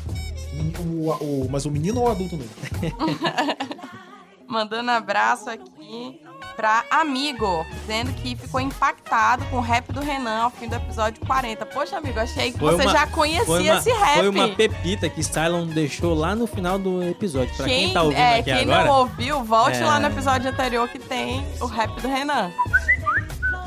[0.82, 2.50] O- o- mas o menino ou o adulto mesmo?
[4.50, 6.20] Mandando abraço aqui
[6.56, 11.24] pra amigo, dizendo que ficou impactado com o rap do Renan ao fim do episódio
[11.24, 11.64] 40.
[11.66, 14.14] Poxa, amigo, achei que Foi você uma- já conhecia uma, esse rap.
[14.18, 17.54] foi uma pepita que Cylon deixou lá no final do episódio.
[17.56, 19.86] Pra quem, Quem, tá ouvindo é, aqui quem agora, não ouviu, volte É.
[19.86, 22.50] lá no episódio anterior que tem o rap do Renan.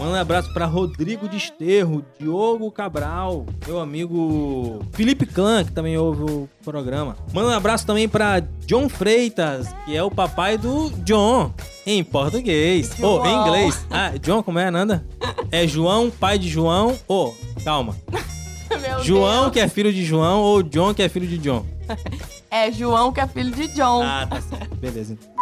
[0.04, 6.24] Manda um abraço pra Rodrigo Desterro, Diogo Cabral, meu amigo Felipe Clã, que também ouve
[6.24, 7.16] o programa.
[7.34, 11.54] Manda um abraço também pra John Freitas, que é o papai do John,
[11.86, 12.91] em português.
[13.01, 13.47] Ou em João.
[13.47, 13.86] inglês.
[13.89, 15.06] Ah, John, como é, Nanda?
[15.51, 16.97] É João, pai de João.
[17.08, 17.34] Ô,
[17.64, 17.95] calma.
[18.82, 19.54] Meu João, Deus.
[19.54, 21.66] que é filho de João, ou John, que é filho de John.
[22.56, 24.04] É João, que é filho de John.
[24.04, 24.76] Ah, tá certo.
[24.76, 25.14] Beleza.
[25.20, 25.33] então.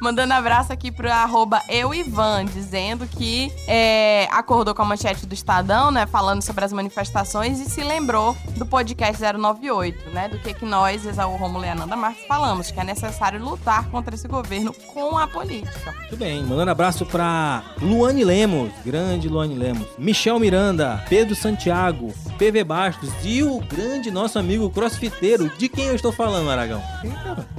[0.00, 5.90] Mandando abraço aqui pro arroba euivan, dizendo que é, acordou com a manchete do Estadão,
[5.90, 6.06] né?
[6.06, 10.28] Falando sobre as manifestações e se lembrou do podcast 098, né?
[10.28, 14.14] Do que, que nós, Exaú Romulo e Ananda Marques, falamos, que é necessário lutar contra
[14.14, 15.92] esse governo com a política.
[15.98, 22.64] Muito bem, mandando abraço pra Luane Lemos, grande Luane Lemos, Michel Miranda, Pedro Santiago, PV
[22.64, 25.50] Bastos e o grande nosso amigo crossfiteiro.
[25.58, 26.82] De quem eu estou falando, Aragão?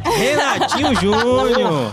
[0.04, 1.92] Renatinho Júnior.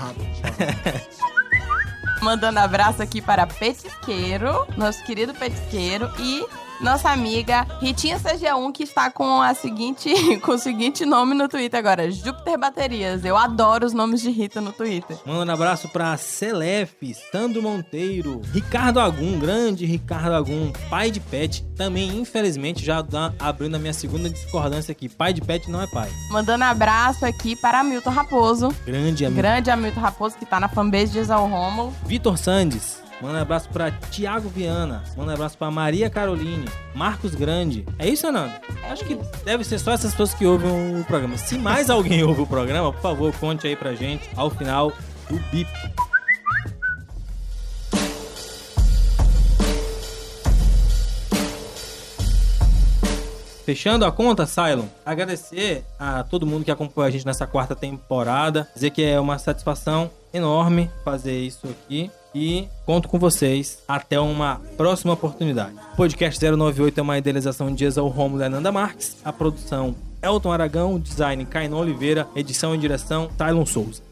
[2.23, 6.45] Mandando abraço aqui para Petisqueiro, nosso querido Petisqueiro, e
[6.81, 11.79] Nossa amiga Ritinha CG1, que está com, a seguinte, com o seguinte nome no Twitter
[11.79, 13.25] agora: Júpiter Baterias.
[13.25, 15.17] Eu adoro os nomes de Rita no Twitter.
[15.25, 16.95] Manda um abraço pra Celef,
[17.33, 21.65] Sandro Monteiro, Ricardo Agum, grande Ricardo Agum, pai de pet.
[21.77, 25.09] Também, infelizmente, já dá- abrindo a minha segunda discordância aqui.
[25.09, 26.09] Pai de pet não é pai.
[26.31, 28.75] Mandando abraço aqui para Milton Raposo.
[28.85, 29.41] Grande amigo.
[29.41, 31.93] Grande Hamilton Raposo, que tá na fanbase de Exal Rômulo.
[32.07, 33.05] Vitor Sandes.
[33.21, 35.03] Manda um abraço pra Tiago Viana.
[35.17, 36.67] Manda um abraço pra Maria Caroline.
[36.95, 37.87] Marcos Grande.
[37.99, 38.53] É isso, Anando?
[38.91, 41.39] Acho que deve ser só essas pessoas que ouvem o programa.
[41.39, 44.93] Se mais alguém ouve o programa, por favor, conte aí pra gente ao final
[45.31, 45.71] do bip.
[53.65, 58.69] Fechando a conta, Cylon, agradecer a todo mundo que acompanhou a gente nessa quarta temporada.
[58.75, 62.09] Dizer que é uma satisfação enorme fazer isso aqui.
[62.39, 65.73] E conto com vocês até uma próxima oportunidade.
[65.97, 69.17] Podcast 098 é uma idealização de Exal Romulo e Ananda Marques.
[69.25, 74.06] A produção Elton Aragão, design Cainão Oliveira, edição e direção Tylon Souza.